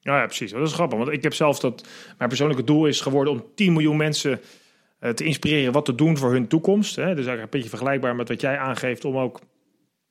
Ja, 0.00 0.24
precies. 0.26 0.50
Dat 0.50 0.66
is 0.66 0.72
grappig. 0.72 0.98
Want 0.98 1.10
ik 1.10 1.22
heb 1.22 1.34
zelf 1.34 1.58
dat 1.58 1.88
mijn 2.16 2.28
persoonlijke 2.28 2.64
doel 2.64 2.86
is 2.86 3.00
geworden 3.00 3.32
om 3.32 3.44
10 3.54 3.72
miljoen 3.72 3.96
mensen 3.96 4.40
te 5.14 5.24
inspireren 5.24 5.72
wat 5.72 5.84
te 5.84 5.94
doen 5.94 6.16
voor 6.16 6.32
hun 6.32 6.48
toekomst. 6.48 6.96
Hè. 6.96 7.04
Dus 7.04 7.14
eigenlijk 7.14 7.42
een 7.42 7.50
beetje 7.50 7.68
vergelijkbaar 7.68 8.16
met 8.16 8.28
wat 8.28 8.40
jij 8.40 8.58
aangeeft 8.58 9.04
om 9.04 9.18
ook 9.18 9.40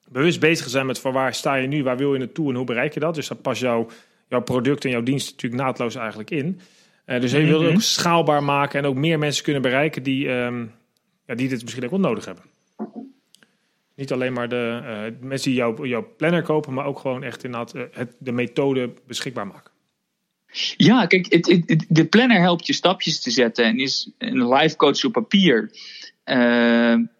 bewust 0.10 0.40
bezig 0.40 0.66
te 0.66 0.72
zijn 0.72 0.86
met 0.86 1.00
van 1.00 1.14
waar 1.14 1.34
sta 1.34 1.56
je 1.56 1.68
nu, 1.68 1.84
waar 1.84 1.98
wil 1.98 2.14
je 2.14 2.20
naartoe 2.20 2.50
en 2.50 2.56
hoe 2.56 2.66
bereik 2.66 2.94
je 2.94 3.00
dat. 3.00 3.16
Dus 3.16 3.28
daar 3.28 3.38
past 3.38 3.62
jouw, 3.62 3.88
jouw 4.30 4.42
product 4.42 4.86
en 4.86 4.92
jouw 4.92 5.04
dienst 5.04 5.32
natuurlijk 5.32 5.62
naadloos 5.62 5.96
eigenlijk 5.96 6.32
in. 6.32 6.60
Eh, 7.06 7.22
dus 7.22 7.32
je 7.32 7.46
wil 7.46 7.62
het 7.62 7.74
ook 7.74 7.82
schaalbaar 7.82 8.44
maken 8.44 8.80
en 8.80 8.86
ook 8.86 8.96
meer 8.96 9.20
mensen 9.20 9.44
kunnen 9.44 9.62
bereiken 9.62 10.04
die, 10.04 10.30
ehm, 10.30 10.66
ja, 11.26 11.36
die 11.36 11.50
dit 11.50 11.62
misschien 11.62 11.84
ook 11.84 11.90
wel 11.90 12.00
nodig 12.00 12.26
hebben. 12.26 12.44
Niet 13.96 14.12
alleen 14.12 14.34
maar 14.34 14.50
de 14.50 14.82
eh, 14.84 15.28
mensen 15.28 15.50
die 15.50 15.60
jouw, 15.60 15.86
jouw 15.86 16.08
planner 16.18 16.42
kopen, 16.44 16.74
maar 16.74 16.86
ook 16.86 17.00
gewoon 17.00 17.24
echt 17.24 17.44
inderdaad 17.44 17.74
eh, 17.74 17.84
het, 17.92 18.16
de 18.20 18.32
methode 18.32 18.94
beschikbaar 19.08 19.48
maken. 19.48 19.72
Ja, 20.78 21.06
kijk, 21.06 21.34
het, 21.34 21.46
het- 21.66 21.86
de 21.90 22.06
planner 22.06 22.40
helpt 22.42 22.68
je 22.68 22.74
stapjes 22.74 23.22
te 23.22 23.32
zetten 23.32 23.66
en 23.66 23.80
is 23.80 24.12
een 24.18 24.48
life 24.54 24.76
coach 24.76 25.04
op 25.06 25.12
papier. 25.12 25.72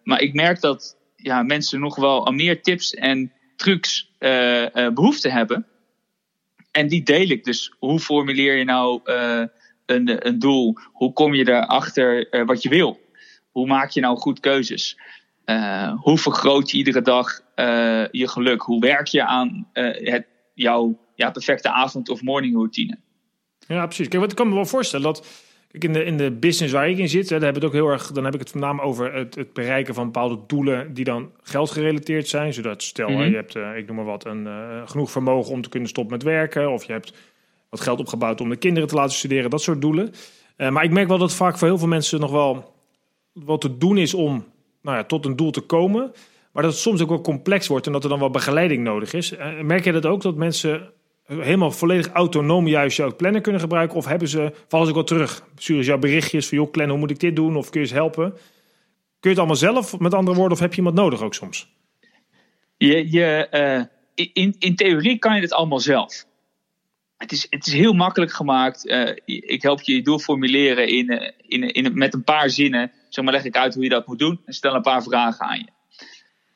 Maar 0.02 0.20
ik 0.20 0.34
merk 0.34 0.60
dat 0.60 0.96
ja, 1.16 1.42
mensen 1.42 1.80
nog 1.80 1.96
wel 1.96 2.26
aan 2.26 2.36
meer 2.36 2.62
tips 2.62 2.94
en 2.94 3.32
trucs 3.56 4.10
eh, 4.18 4.76
eh, 4.86 4.92
behoefte 4.94 5.30
hebben. 5.30 5.66
En 6.70 6.88
die 6.88 7.02
deel 7.02 7.28
ik. 7.28 7.44
Dus 7.44 7.74
hoe 7.78 8.00
formuleer 8.00 8.56
je 8.56 8.64
nou 8.64 9.00
eh, 9.04 9.42
een, 9.86 10.26
een 10.26 10.38
doel? 10.38 10.76
Hoe 10.92 11.12
kom 11.12 11.34
je 11.34 11.48
erachter 11.48 12.28
eh, 12.28 12.46
wat 12.46 12.62
je 12.62 12.68
wil? 12.68 13.00
Hoe 13.50 13.66
maak 13.66 13.90
je 13.90 14.00
nou 14.00 14.16
goed 14.16 14.40
keuzes? 14.40 14.98
Eh, 15.44 15.92
hoe 16.00 16.18
vergroot 16.18 16.70
je 16.70 16.76
iedere 16.76 17.02
dag 17.02 17.40
je 18.10 18.28
geluk? 18.28 18.62
Hoe 18.62 18.80
werk 18.80 19.06
je 19.06 19.24
aan 19.24 19.68
het, 19.72 20.26
jouw 20.54 20.98
ja, 21.14 21.30
perfecte 21.30 21.70
avond- 21.70 22.08
of 22.08 22.22
morningroutine? 22.22 22.98
Ja, 23.66 23.86
precies. 23.86 24.08
Kijk, 24.08 24.22
wat 24.22 24.30
ik 24.30 24.36
kan 24.36 24.48
me 24.48 24.54
wel 24.54 24.66
voorstellen 24.66 25.04
dat 25.04 25.26
kijk, 25.70 25.84
in, 25.84 25.92
de, 25.92 26.04
in 26.04 26.16
de 26.16 26.30
business 26.30 26.72
waar 26.72 26.88
ik 26.88 26.98
in 26.98 27.08
zit, 27.08 27.30
hè, 27.30 27.36
daar 27.38 27.46
heb 27.46 27.56
ik 27.56 27.62
het 27.62 27.70
ook 27.70 27.76
heel 27.76 27.88
erg, 27.88 28.12
dan 28.12 28.24
heb 28.24 28.34
ik 28.34 28.40
het 28.40 28.54
name 28.54 28.82
over 28.82 29.14
het, 29.14 29.34
het 29.34 29.52
bereiken 29.52 29.94
van 29.94 30.04
bepaalde 30.04 30.38
doelen 30.46 30.94
die 30.94 31.04
dan 31.04 31.30
geldgerelateerd 31.42 32.28
zijn. 32.28 32.52
Zodat 32.54 32.82
stel, 32.82 33.08
Mhm. 33.08 33.22
je 33.22 33.34
hebt, 33.34 33.56
eh, 33.56 33.76
ik 33.76 33.86
noem 33.86 33.96
maar 33.96 34.04
wat, 34.04 34.24
een, 34.26 34.46
eh, 34.46 34.82
genoeg 34.84 35.10
vermogen 35.10 35.52
om 35.52 35.62
te 35.62 35.68
kunnen 35.68 35.88
stoppen 35.88 36.12
met 36.12 36.22
werken, 36.22 36.70
of 36.72 36.84
je 36.84 36.92
hebt 36.92 37.12
wat 37.68 37.80
geld 37.80 38.00
opgebouwd 38.00 38.40
om 38.40 38.48
de 38.48 38.56
kinderen 38.56 38.88
te 38.88 38.94
laten 38.94 39.14
studeren, 39.16 39.50
dat 39.50 39.62
soort 39.62 39.80
doelen. 39.80 40.12
Eh, 40.56 40.70
maar 40.70 40.84
ik 40.84 40.90
merk 40.90 41.08
wel 41.08 41.18
dat 41.18 41.34
vaak 41.34 41.58
voor 41.58 41.68
heel 41.68 41.78
veel 41.78 41.88
mensen 41.88 42.20
nog 42.20 42.30
wel 42.30 42.74
wat 43.32 43.60
te 43.60 43.78
doen 43.78 43.98
is 43.98 44.14
om 44.14 44.44
nou 44.82 44.96
ja, 44.96 45.04
tot 45.04 45.26
een 45.26 45.36
doel 45.36 45.50
te 45.50 45.60
komen. 45.60 46.12
Maar 46.52 46.62
dat 46.62 46.72
het 46.72 46.80
soms 46.82 47.02
ook 47.02 47.08
wel 47.08 47.20
complex 47.20 47.66
wordt 47.66 47.86
en 47.86 47.92
dat 47.92 48.02
er 48.02 48.08
dan 48.08 48.18
wel 48.18 48.30
begeleiding 48.30 48.84
nodig 48.84 49.12
is. 49.12 49.34
Merk 49.62 49.84
je 49.84 49.92
dat 49.92 50.06
ook, 50.06 50.22
dat 50.22 50.36
mensen 50.36 50.90
helemaal 51.28 51.70
volledig 51.70 52.08
autonoom 52.08 52.66
juist 52.66 52.96
jouw 52.96 53.16
planner 53.16 53.40
kunnen 53.40 53.60
gebruiken? 53.60 53.96
Of 53.96 54.06
hebben 54.06 54.28
ze, 54.28 54.52
vallen 54.68 54.86
ze 54.86 54.94
wel 54.94 55.04
terug? 55.04 55.44
Sturen 55.56 55.84
ze 55.84 55.90
jouw 55.90 55.98
berichtjes 55.98 56.48
van, 56.48 56.58
joh, 56.58 56.72
Glenn, 56.72 56.90
hoe 56.90 56.98
moet 56.98 57.10
ik 57.10 57.20
dit 57.20 57.36
doen? 57.36 57.56
Of 57.56 57.70
kun 57.70 57.80
je 57.80 57.86
eens 57.86 57.96
helpen? 57.96 58.30
Kun 58.30 58.40
je 59.20 59.28
het 59.28 59.38
allemaal 59.38 59.56
zelf, 59.56 59.98
met 59.98 60.14
andere 60.14 60.36
woorden, 60.36 60.56
of 60.56 60.62
heb 60.62 60.70
je 60.70 60.76
iemand 60.76 60.96
nodig 60.96 61.22
ook 61.22 61.34
soms? 61.34 61.68
Je, 62.76 63.10
je, 63.10 63.48
eh, 63.48 63.82
in, 64.32 64.54
in 64.58 64.76
theorie 64.76 65.18
kan 65.18 65.34
je 65.34 65.40
het 65.40 65.52
allemaal 65.52 65.80
zelf. 65.80 66.26
Het 67.16 67.32
is, 67.32 67.46
het 67.50 67.66
is 67.66 67.72
heel 67.72 67.92
makkelijk 67.92 68.32
gemaakt. 68.32 68.86
Eh, 68.86 69.16
ik 69.24 69.62
help 69.62 69.80
je 69.80 69.94
je 69.94 70.02
doel 70.02 70.18
formuleren 70.18 70.88
in, 70.88 71.08
eh, 71.10 71.32
in, 71.38 71.72
in, 71.72 71.98
met 71.98 72.14
een 72.14 72.24
paar 72.24 72.50
zinnen. 72.50 72.92
Zeg 73.08 73.24
maar 73.24 73.34
leg 73.34 73.44
ik 73.44 73.56
uit 73.56 73.74
hoe 73.74 73.82
je 73.82 73.88
dat 73.88 74.06
moet 74.06 74.18
doen 74.18 74.40
en 74.44 74.52
stel 74.52 74.74
een 74.74 74.82
paar 74.82 75.02
vragen 75.02 75.46
aan 75.46 75.58
je. 75.58 75.70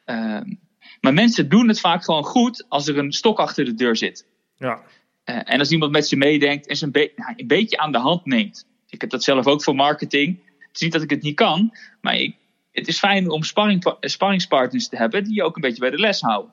Ehm, 0.05 0.55
maar 1.01 1.15
mensen 1.15 1.49
doen 1.49 1.69
het 1.69 1.81
vaak 1.81 2.05
gewoon 2.05 2.25
goed 2.25 2.67
als 2.69 2.89
er 2.89 2.99
een 2.99 3.13
stok 3.13 3.39
achter 3.39 3.65
de 3.65 3.75
deur 3.75 3.97
zit. 3.97 4.27
Ja, 4.63 4.83
Eh, 5.25 5.41
en 5.45 5.59
als 5.59 5.71
iemand 5.71 5.93
met 5.93 6.07
ze 6.07 6.17
meedenkt 6.17 6.67
en 6.67 6.77
ze 6.77 6.85
een, 6.85 6.91
be- 6.91 7.13
nou, 7.17 7.33
een 7.37 7.47
beetje 7.47 7.79
aan 7.79 7.93
de 7.93 7.99
hand 7.99 8.25
neemt. 8.25 8.67
Ik 8.89 9.01
heb 9.01 9.11
dat 9.11 9.23
zelf 9.23 9.47
ook 9.47 9.63
voor 9.63 9.75
marketing. 9.75 10.39
Het 10.59 10.75
is 10.75 10.81
niet 10.81 10.93
dat 10.93 11.03
ik 11.03 11.11
het 11.11 11.23
niet 11.23 11.35
kan, 11.35 11.73
maar 12.01 12.17
ik, 12.17 12.37
het 12.73 12.89
is 12.89 12.99
fijn 12.99 13.31
om 13.31 13.43
sparring, 13.43 13.97
sparringspartners 14.01 14.89
te 14.89 14.97
hebben 14.97 15.25
die 15.25 15.35
je 15.35 15.43
ook 15.43 15.55
een 15.57 15.61
beetje 15.63 15.81
bij 15.81 15.91
de 15.91 15.99
les 15.99 16.21
houden. 16.21 16.53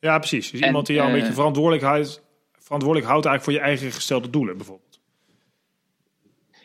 ja 0.00 0.18
precies. 0.18 0.50
Dus 0.50 0.60
En, 0.60 0.66
iemand 0.66 0.86
die 0.86 0.96
jou 0.96 1.08
een 1.08 1.14
eh, 1.14 1.20
beetje 1.20 1.34
verantwoordelijk 1.36 1.82
houdt, 1.84 2.22
verantwoordelijk 2.58 3.10
houdt 3.10 3.26
eigenlijk 3.26 3.58
voor 3.58 3.66
je 3.68 3.72
eigen 3.74 3.92
gestelde 3.96 4.30
doelen 4.30 4.56
bijvoorbeeld. 4.56 4.93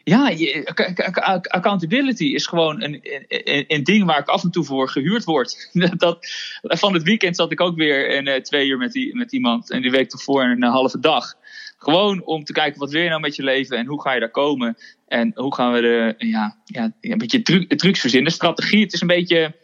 Ja, 0.10 1.42
accountability 1.42 2.26
is 2.26 2.48
gewoon 2.48 2.82
een, 2.82 3.00
een, 3.28 3.66
een, 3.68 3.84
ding 3.84 4.06
waar 4.06 4.20
ik 4.20 4.28
af 4.28 4.44
en 4.44 4.52
toe 4.52 4.64
voor 4.64 4.90
gehuurd 4.90 5.24
word. 5.24 5.70
Dat, 5.98 6.28
van 6.62 6.94
het 6.94 7.04
weekend 7.04 7.36
zat 7.36 7.52
ik 7.52 7.62
ook 7.62 7.76
weer 7.76 8.10
in, 8.10 8.28
uh, 8.28 8.36
twee 8.36 8.68
uur 8.68 8.78
met, 8.78 8.92
die, 8.92 9.16
met 9.16 9.34
iemand. 9.34 9.72
En 9.72 9.82
die 9.82 9.92
week 9.92 10.12
ervoor 10.12 10.44
een, 10.44 10.64
een 10.64 10.72
halve 10.72 11.00
dag. 11.00 11.34
Gewoon 11.78 12.24
om 12.24 12.44
te 12.44 12.54
kijken 12.54 12.80
wat 12.80 12.92
wil 12.92 13.02
je 13.02 13.10
nou 13.10 13.22
met 13.22 13.36
je 13.36 13.44
leven 13.44 13.78
en 13.78 13.86
hoe 13.86 14.02
ga 14.02 14.14
je 14.14 14.20
daar 14.20 14.32
komen. 14.32 14.78
En 15.08 15.32
hoe 15.36 15.56
gaan 15.56 15.74
we 15.74 15.82
de, 15.82 16.14
ja, 16.18 16.58
ja, 16.66 16.92
een 17.02 17.18
beetje 17.18 17.42
truc, 17.42 17.78
trucs 17.78 18.00
verzinnen. 18.00 18.32
Strategie, 18.32 18.84
het 18.84 18.94
is 18.94 19.02
een 19.02 19.08
beetje. 19.08 19.56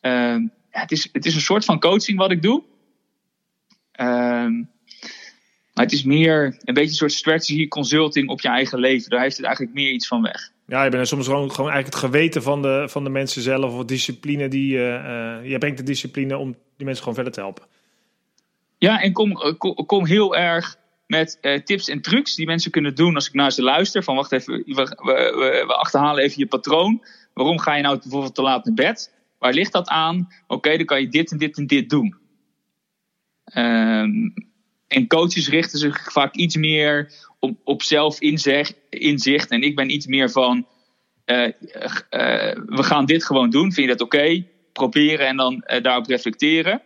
Ja, 0.00 0.80
het, 0.80 0.92
is, 0.92 1.08
het 1.12 1.26
is 1.26 1.34
een 1.34 1.40
soort 1.40 1.64
van 1.64 1.80
coaching 1.80 2.18
wat 2.18 2.30
ik 2.30 2.42
doe. 2.42 2.62
Ehm 3.92 4.52
maar 5.82 5.90
het 5.90 6.00
is 6.00 6.06
meer 6.06 6.44
een 6.44 6.74
beetje 6.74 6.88
een 6.88 6.94
soort 6.94 7.12
strategy 7.12 7.68
consulting 7.68 8.28
op 8.28 8.40
je 8.40 8.48
eigen 8.48 8.78
leven. 8.78 9.10
Daar 9.10 9.20
heeft 9.20 9.36
het 9.36 9.46
eigenlijk 9.46 9.74
meer 9.74 9.92
iets 9.92 10.06
van 10.06 10.22
weg. 10.22 10.50
Ja, 10.66 10.84
je 10.84 10.90
bent 10.90 11.08
soms 11.08 11.26
gewoon, 11.26 11.50
gewoon 11.50 11.70
eigenlijk 11.70 12.02
het 12.02 12.12
geweten 12.12 12.42
van 12.42 12.62
de, 12.62 12.84
van 12.88 13.04
de 13.04 13.10
mensen 13.10 13.42
zelf. 13.42 13.74
Of 13.74 13.84
discipline 13.84 14.48
die 14.48 14.76
uh, 14.76 15.38
je 15.44 15.56
brengt 15.58 15.78
de 15.78 15.82
discipline 15.82 16.36
om 16.36 16.56
die 16.76 16.84
mensen 16.84 16.98
gewoon 16.98 17.14
verder 17.14 17.32
te 17.32 17.40
helpen. 17.40 17.64
Ja, 18.78 19.00
en 19.00 19.12
kom, 19.12 19.30
eh, 19.30 19.58
kom, 19.58 19.74
kom 19.74 20.06
heel 20.06 20.36
erg 20.36 20.76
met 21.06 21.38
uh, 21.42 21.60
tips 21.60 21.88
en 21.88 22.00
trucs 22.00 22.34
die 22.34 22.46
mensen 22.46 22.70
kunnen 22.70 22.94
doen 22.94 23.14
als 23.14 23.26
ik 23.26 23.34
naar 23.34 23.52
ze 23.52 23.62
luister. 23.62 24.02
Van 24.02 24.16
wacht 24.16 24.32
even, 24.32 24.62
we, 24.66 24.74
we, 24.74 25.64
we 25.66 25.74
achterhalen 25.74 26.22
even 26.22 26.38
je 26.38 26.46
patroon. 26.46 27.02
Waarom 27.32 27.58
ga 27.58 27.74
je 27.74 27.82
nou 27.82 27.98
bijvoorbeeld 27.98 28.34
te 28.34 28.42
laat 28.42 28.64
naar 28.64 28.74
bed? 28.74 29.12
Waar 29.38 29.52
ligt 29.52 29.72
dat 29.72 29.88
aan? 29.88 30.28
Oké, 30.46 30.76
dan 30.76 30.86
kan 30.86 31.00
je 31.00 31.08
dit 31.08 31.30
en 31.30 31.38
dit 31.38 31.58
en 31.58 31.66
dit 31.66 31.90
doen. 31.90 32.20
Um, 33.54 34.34
en 34.92 35.06
coaches 35.06 35.48
richten 35.48 35.78
zich 35.78 36.12
vaak 36.12 36.34
iets 36.34 36.56
meer 36.56 37.12
op, 37.38 37.58
op 37.64 37.82
zelfinzicht. 37.82 39.50
En 39.50 39.62
ik 39.62 39.76
ben 39.76 39.90
iets 39.90 40.06
meer 40.06 40.30
van: 40.30 40.66
uh, 41.26 41.46
uh, 41.46 41.52
we 42.66 42.82
gaan 42.82 43.06
dit 43.06 43.24
gewoon 43.24 43.50
doen. 43.50 43.72
Vind 43.72 43.88
je 43.88 43.96
dat 43.96 44.00
oké? 44.00 44.44
Proberen 44.72 45.26
en 45.26 45.36
dan 45.36 45.64
uh, 45.66 45.82
daarop 45.82 46.06
reflecteren. 46.06 46.82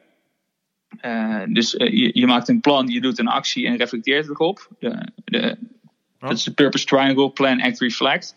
dus 1.49 1.71
je, 1.73 2.11
je, 2.13 2.27
maakt 2.27 2.49
een 2.49 2.61
plan, 2.61 2.87
je 2.87 3.01
doet 3.01 3.19
een 3.19 3.29
actie 3.29 3.67
en 3.67 3.77
reflecteert 3.77 4.29
erop. 4.29 4.69
De, 4.79 5.09
de, 5.25 5.57
Dat 6.19 6.33
is 6.33 6.45
de 6.45 6.53
Purpose 6.53 6.85
Triangle: 6.85 7.31
Plan, 7.31 7.63
Act, 7.63 7.81
Reflect. 7.81 8.35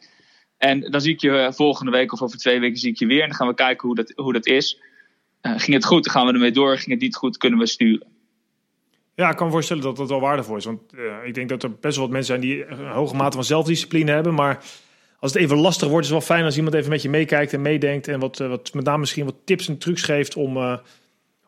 En 0.57 0.91
dan 0.91 1.01
zie 1.01 1.13
ik 1.13 1.21
je 1.21 1.51
volgende 1.55 1.91
week 1.91 2.13
of 2.13 2.21
over 2.21 2.37
twee 2.37 2.59
weken 2.59 2.77
zie 2.77 2.91
ik 2.91 2.99
je 2.99 3.05
weer. 3.05 3.21
En 3.21 3.27
dan 3.27 3.37
gaan 3.37 3.47
we 3.47 3.53
kijken 3.53 3.87
hoe 3.87 3.95
dat, 3.95 4.13
hoe 4.15 4.33
dat 4.33 4.45
is. 4.45 4.81
ging 5.41 5.73
het 5.73 5.85
goed, 5.85 6.03
dan 6.03 6.13
gaan 6.13 6.25
we 6.25 6.33
ermee 6.33 6.51
door. 6.51 6.77
Ging 6.77 6.91
het 6.91 7.01
niet 7.01 7.15
goed, 7.15 7.37
kunnen 7.37 7.59
we 7.59 7.65
sturen. 7.65 8.18
Ja, 9.19 9.29
ik 9.29 9.35
kan 9.35 9.45
me 9.45 9.51
voorstellen 9.51 9.83
dat 9.83 9.95
dat 9.95 10.09
wel 10.09 10.19
waardevol 10.19 10.55
is. 10.55 10.65
Want 10.65 10.81
uh, 10.93 11.13
ik 11.25 11.33
denk 11.33 11.49
dat 11.49 11.63
er 11.63 11.71
best 11.71 11.95
wel 11.95 12.05
wat 12.05 12.13
mensen 12.13 12.39
zijn 12.39 12.49
die 12.49 12.65
een 12.65 12.87
hoge 12.87 13.15
mate 13.15 13.35
van 13.35 13.43
zelfdiscipline 13.43 14.11
hebben. 14.11 14.33
Maar 14.33 14.63
als 15.19 15.33
het 15.33 15.41
even 15.41 15.57
lastig 15.57 15.87
wordt, 15.87 16.05
is 16.05 16.11
het 16.11 16.19
wel 16.19 16.35
fijn 16.35 16.45
als 16.45 16.55
iemand 16.55 16.75
even 16.75 16.89
met 16.89 17.01
je 17.01 17.09
meekijkt 17.09 17.53
en 17.53 17.61
meedenkt. 17.61 18.07
En 18.07 18.19
wat, 18.19 18.39
uh, 18.39 18.47
wat 18.47 18.73
met 18.73 18.85
name 18.85 18.97
misschien 18.97 19.25
wat 19.25 19.35
tips 19.45 19.67
en 19.67 19.77
trucs 19.77 20.01
geeft 20.01 20.35
om, 20.35 20.57
uh, 20.57 20.77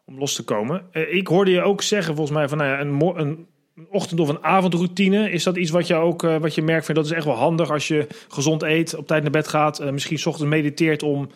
om 0.05 0.17
los 0.19 0.35
te 0.35 0.43
komen. 0.43 0.83
ik 0.91 1.27
hoorde 1.27 1.51
je 1.51 1.61
ook 1.61 1.81
zeggen, 1.81 2.15
volgens 2.15 2.37
mij, 2.37 2.49
van 2.49 2.57
nou 2.57 2.69
ja, 2.69 2.79
een, 2.79 3.19
een, 3.19 3.47
ochtend- 3.89 4.19
of 4.19 4.29
een 4.29 4.43
avondroutine. 4.43 5.31
Is 5.31 5.43
dat 5.43 5.57
iets 5.57 5.71
wat 5.71 5.87
je 5.87 5.95
ook 5.95 6.21
wat 6.21 6.55
je 6.55 6.61
merkt? 6.61 6.85
Van, 6.85 6.95
dat 6.95 7.05
is 7.05 7.11
echt 7.11 7.25
wel 7.25 7.35
handig 7.35 7.71
als 7.71 7.87
je 7.87 8.07
gezond 8.27 8.63
eet, 8.63 8.95
op 8.95 9.07
tijd 9.07 9.21
naar 9.21 9.31
bed 9.31 9.47
gaat. 9.47 9.91
misschien 9.91 10.19
s 10.19 10.25
ochtends 10.25 10.51
mediteert 10.51 11.03
om 11.03 11.29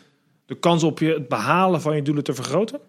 de 0.46 0.56
kans 0.56 0.84
op 0.84 1.00
je, 1.00 1.14
het 1.14 1.28
behalen 1.28 1.82
van 1.82 1.96
je 1.96 2.02
doelen 2.02 2.24
te 2.24 2.34
vergroten? 2.34 2.80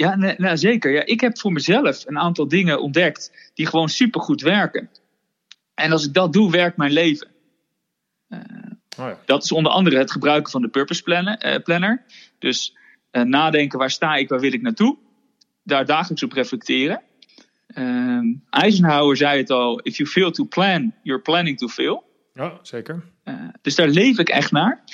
Ja, 0.00 0.16
nou, 0.16 0.56
zeker. 0.56 0.92
Ja, 0.92 1.04
ik 1.04 1.20
heb 1.20 1.38
voor 1.38 1.52
mezelf 1.52 2.06
een 2.06 2.18
aantal 2.18 2.48
dingen 2.48 2.80
ontdekt 2.80 3.50
die 3.54 3.66
gewoon 3.66 3.88
supergoed 3.88 4.40
werken. 4.40 4.90
En 5.74 5.92
als 5.92 6.06
ik 6.06 6.14
dat 6.14 6.32
doe, 6.32 6.50
werkt 6.50 6.76
mijn 6.76 6.92
leven. 6.92 7.28
Uh, 8.28 8.38
oh 8.98 9.06
ja. 9.06 9.18
Dat 9.24 9.44
is 9.44 9.52
onder 9.52 9.72
andere 9.72 9.98
het 9.98 10.10
gebruiken 10.10 10.50
van 10.50 10.62
de 10.62 10.68
Purpose 10.68 11.02
Planner. 11.02 11.46
Uh, 11.46 11.62
planner. 11.62 12.02
Dus 12.38 12.76
uh, 13.12 13.22
nadenken, 13.22 13.78
waar 13.78 13.90
sta 13.90 14.14
ik, 14.14 14.28
waar 14.28 14.40
wil 14.40 14.52
ik 14.52 14.62
naartoe? 14.62 14.98
Daar 15.64 15.86
dagelijks 15.86 16.22
op 16.22 16.32
reflecteren. 16.32 17.02
Eisenhower 18.50 19.16
zei 19.16 19.38
het 19.38 19.50
al, 19.50 19.80
if 19.80 19.96
you 19.96 20.08
fail 20.08 20.30
to 20.30 20.44
plan, 20.44 20.94
you're 21.02 21.22
planning 21.22 21.58
to 21.58 21.68
fail. 21.68 22.04
Ja, 22.34 22.58
zeker. 22.62 23.04
dus 23.62 23.74
daar 23.74 23.88
leef 23.88 24.18
ik 24.18 24.28
echt 24.28 24.52
naar. 24.52 24.84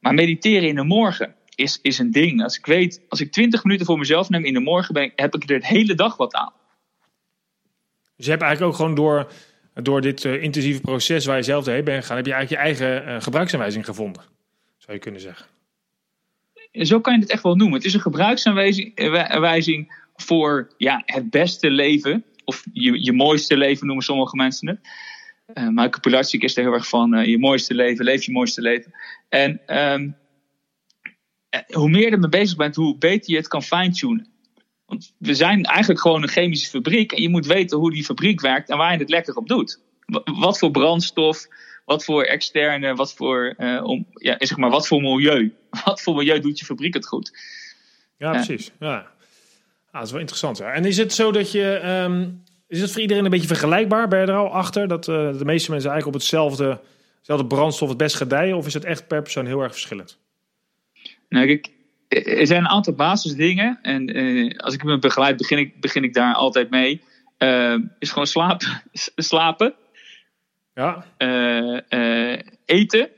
maar 0.00 0.14
mediteren 0.14 0.68
in 0.68 0.74
de 0.74 0.84
morgen 0.84 1.34
is, 1.54 1.78
is 1.82 1.98
een 1.98 2.10
ding. 2.10 2.42
Als 2.42 2.58
ik 2.58 2.66
weet, 2.66 3.00
als 3.08 3.20
ik 3.20 3.32
20 3.32 3.64
minuten 3.64 3.86
voor 3.86 3.98
mezelf 3.98 4.28
neem 4.28 4.44
in 4.44 4.54
de 4.54 4.60
morgen, 4.60 4.94
ben 4.94 5.12
heb 5.16 5.34
ik 5.34 5.50
er 5.50 5.60
de 5.60 5.66
hele 5.66 5.94
dag 5.94 6.16
wat 6.16 6.34
aan. 6.34 6.52
Dus 8.16 8.24
je 8.24 8.30
hebt 8.30 8.42
eigenlijk 8.42 8.72
ook 8.72 8.78
gewoon 8.78 8.94
door, 8.94 9.32
door 9.82 10.00
dit 10.00 10.24
uh, 10.24 10.42
intensieve 10.42 10.80
proces 10.80 11.26
waar 11.26 11.36
je 11.36 11.42
zelf 11.42 11.64
doorheen 11.64 11.84
bent 11.84 12.00
gegaan, 12.00 12.16
heb 12.16 12.26
je 12.26 12.32
eigenlijk 12.32 12.62
je 12.62 12.68
eigen 12.68 13.08
uh, 13.08 13.20
gebruiksaanwijzing 13.20 13.84
gevonden, 13.84 14.22
zou 14.78 14.92
je 14.92 14.98
kunnen 14.98 15.20
zeggen. 15.20 15.46
Zo 16.72 17.00
kan 17.00 17.14
je 17.14 17.20
het 17.20 17.30
echt 17.30 17.42
wel 17.42 17.56
noemen. 17.56 17.76
Het 17.76 17.86
is 17.86 17.94
een 17.94 18.00
gebruiksaanwijzing 18.00 19.92
voor 20.16 20.72
ja, 20.76 21.02
het 21.04 21.30
beste 21.30 21.70
leven, 21.70 22.24
of 22.44 22.64
je, 22.72 23.04
je 23.04 23.12
mooiste 23.12 23.56
leven 23.56 23.86
noemen 23.86 24.04
sommige 24.04 24.36
mensen 24.36 24.68
het. 24.68 24.78
Uh, 25.54 25.68
Michael 25.68 26.00
Pilatschik 26.00 26.42
is 26.42 26.56
er 26.56 26.62
heel 26.62 26.72
erg 26.72 26.88
van, 26.88 27.30
je 27.30 27.38
mooiste 27.38 27.74
leven, 27.74 28.04
leef 28.04 28.24
je 28.24 28.32
mooiste 28.32 28.60
leven. 28.60 28.94
En 29.28 29.50
um, 29.50 29.60
eh, 29.66 30.00
hoe 31.66 31.88
meer 31.88 32.02
je 32.02 32.10
ermee 32.10 32.28
bezig 32.28 32.56
bent, 32.56 32.76
hoe 32.76 32.98
beter 32.98 33.30
je 33.30 33.36
het 33.36 33.48
kan 33.48 33.62
fine-tunen. 33.62 34.32
Want 34.86 35.14
we 35.18 35.34
zijn 35.34 35.64
eigenlijk 35.64 36.00
gewoon 36.00 36.22
een 36.22 36.28
chemische 36.28 36.70
fabriek 36.70 37.12
en 37.12 37.22
je 37.22 37.28
moet 37.28 37.46
weten 37.46 37.78
hoe 37.78 37.92
die 37.92 38.04
fabriek 38.04 38.40
werkt 38.40 38.70
en 38.70 38.76
waar 38.76 38.92
je 38.92 38.98
het 38.98 39.10
lekker 39.10 39.34
op 39.34 39.48
doet. 39.48 39.80
Wat 40.24 40.58
voor 40.58 40.70
brandstof, 40.70 41.46
wat 41.84 42.04
voor 42.04 42.22
externe, 42.22 42.94
wat 42.94 43.14
voor, 43.14 43.54
uh, 43.58 43.84
om, 43.84 44.06
ja, 44.12 44.36
zeg 44.38 44.56
maar, 44.56 44.70
wat 44.70 44.86
voor 44.86 45.00
milieu. 45.00 45.52
Wat 45.84 46.02
voor 46.02 46.14
milieu 46.14 46.40
doet 46.40 46.58
je 46.58 46.64
fabriek 46.64 46.94
het 46.94 47.06
goed? 47.06 47.38
Ja, 48.18 48.30
precies. 48.30 48.70
Ja. 48.80 48.96
Ah, 49.90 49.92
dat 49.92 50.02
is 50.02 50.10
wel 50.10 50.20
interessant. 50.20 50.58
Ja. 50.58 50.72
En 50.72 50.84
is 50.84 50.96
het 50.96 51.12
zo 51.12 51.32
dat 51.32 51.52
je. 51.52 51.82
Um, 52.04 52.42
is 52.68 52.80
het 52.80 52.92
voor 52.92 53.00
iedereen 53.00 53.24
een 53.24 53.30
beetje 53.30 53.46
vergelijkbaar? 53.46 54.08
Ben 54.08 54.20
je 54.20 54.26
er 54.26 54.36
al 54.36 54.52
achter 54.52 54.88
dat 54.88 55.08
uh, 55.08 55.14
de 55.38 55.44
meeste 55.44 55.70
mensen 55.70 55.90
eigenlijk 55.90 56.06
op 56.06 56.12
hetzelfde, 56.12 56.80
hetzelfde 57.16 57.46
brandstof 57.46 57.88
het 57.88 57.98
best 57.98 58.16
gedijen? 58.16 58.56
Of 58.56 58.66
is 58.66 58.74
het 58.74 58.84
echt 58.84 59.06
per 59.06 59.22
persoon 59.22 59.46
heel 59.46 59.60
erg 59.60 59.72
verschillend? 59.72 60.18
Nou, 61.34 61.46
kijk, 61.46 61.70
er 62.08 62.46
zijn 62.46 62.60
een 62.60 62.68
aantal 62.68 62.92
basisdingen. 62.92 63.78
En 63.82 64.16
uh, 64.16 64.58
als 64.58 64.74
ik 64.74 64.84
me 64.84 64.98
begeleid, 64.98 65.36
begin 65.36 65.58
ik, 65.58 65.80
begin 65.80 66.04
ik 66.04 66.14
daar 66.14 66.34
altijd 66.34 66.70
mee. 66.70 67.02
Uh, 67.38 67.78
is 67.98 68.08
gewoon 68.08 68.26
slapen. 68.26 68.82
slapen. 69.16 69.74
Ja. 70.74 71.06
Uh, 71.18 72.38
eten. 72.64 73.08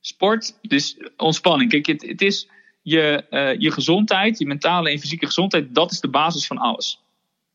Sport. 0.00 0.58
Dus 0.62 0.96
ontspanning. 1.16 1.70
Kijk, 1.70 1.86
het, 1.86 2.02
het 2.02 2.22
is 2.22 2.48
je, 2.82 3.24
je 3.58 3.70
gezondheid, 3.70 4.38
je 4.38 4.46
mentale 4.46 4.90
en 4.90 4.98
fysieke 4.98 5.26
gezondheid, 5.26 5.74
dat 5.74 5.90
is 5.90 6.00
de 6.00 6.08
basis 6.08 6.46
van 6.46 6.58
alles. 6.58 7.02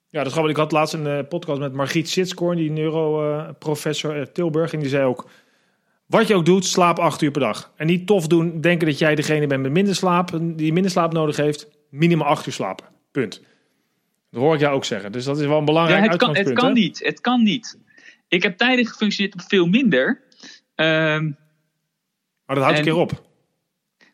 Ja, 0.09 0.23
dat 0.23 0.31
grappig. 0.31 0.51
Ik 0.51 0.57
had 0.57 0.71
laatst 0.71 0.93
een 0.93 1.27
podcast 1.27 1.59
met 1.59 1.73
Margriet 1.73 2.09
Sitskoorn, 2.09 2.57
die 2.57 2.71
neuroprofessor 2.71 4.31
Tilburg. 4.31 4.73
En 4.73 4.79
die 4.79 4.89
zei 4.89 5.05
ook, 5.05 5.29
wat 6.11 6.27
je 6.27 6.35
ook 6.35 6.45
doet, 6.45 6.65
slaap 6.65 6.99
acht 6.99 7.21
uur 7.21 7.31
per 7.31 7.41
dag. 7.41 7.71
En 7.75 7.87
niet 7.87 8.07
tof 8.07 8.27
doen, 8.27 8.61
denken 8.61 8.87
dat 8.87 8.99
jij 8.99 9.15
degene 9.15 9.47
bent 9.47 9.61
met 9.61 9.71
minder 9.71 9.95
slaap, 9.95 10.39
die 10.41 10.73
minder 10.73 10.91
slaap 10.91 11.13
nodig 11.13 11.35
heeft. 11.35 11.67
Minimaal 11.89 12.27
acht 12.27 12.45
uur 12.45 12.53
slapen. 12.53 12.85
Punt. 13.11 13.41
Dat 14.31 14.41
hoor 14.41 14.53
ik 14.53 14.59
jou 14.59 14.75
ook 14.75 14.85
zeggen. 14.85 15.11
Dus 15.11 15.25
dat 15.25 15.39
is 15.39 15.45
wel 15.45 15.57
een 15.57 15.65
belangrijk 15.65 16.03
ja, 16.03 16.09
het 16.09 16.19
kan, 16.19 16.35
het 16.35 16.53
kan 16.53 16.73
niet. 16.73 16.99
Het 17.03 17.21
kan 17.21 17.43
niet. 17.43 17.77
Ik 18.27 18.43
heb 18.43 18.57
tijden 18.57 18.85
gefunctioneerd 18.85 19.33
op 19.33 19.41
veel 19.41 19.65
minder. 19.65 20.21
Um, 20.75 21.37
maar 22.45 22.55
dat 22.55 22.63
houdt 22.63 22.77
een 22.77 22.83
keer 22.83 22.95
op. 22.95 23.21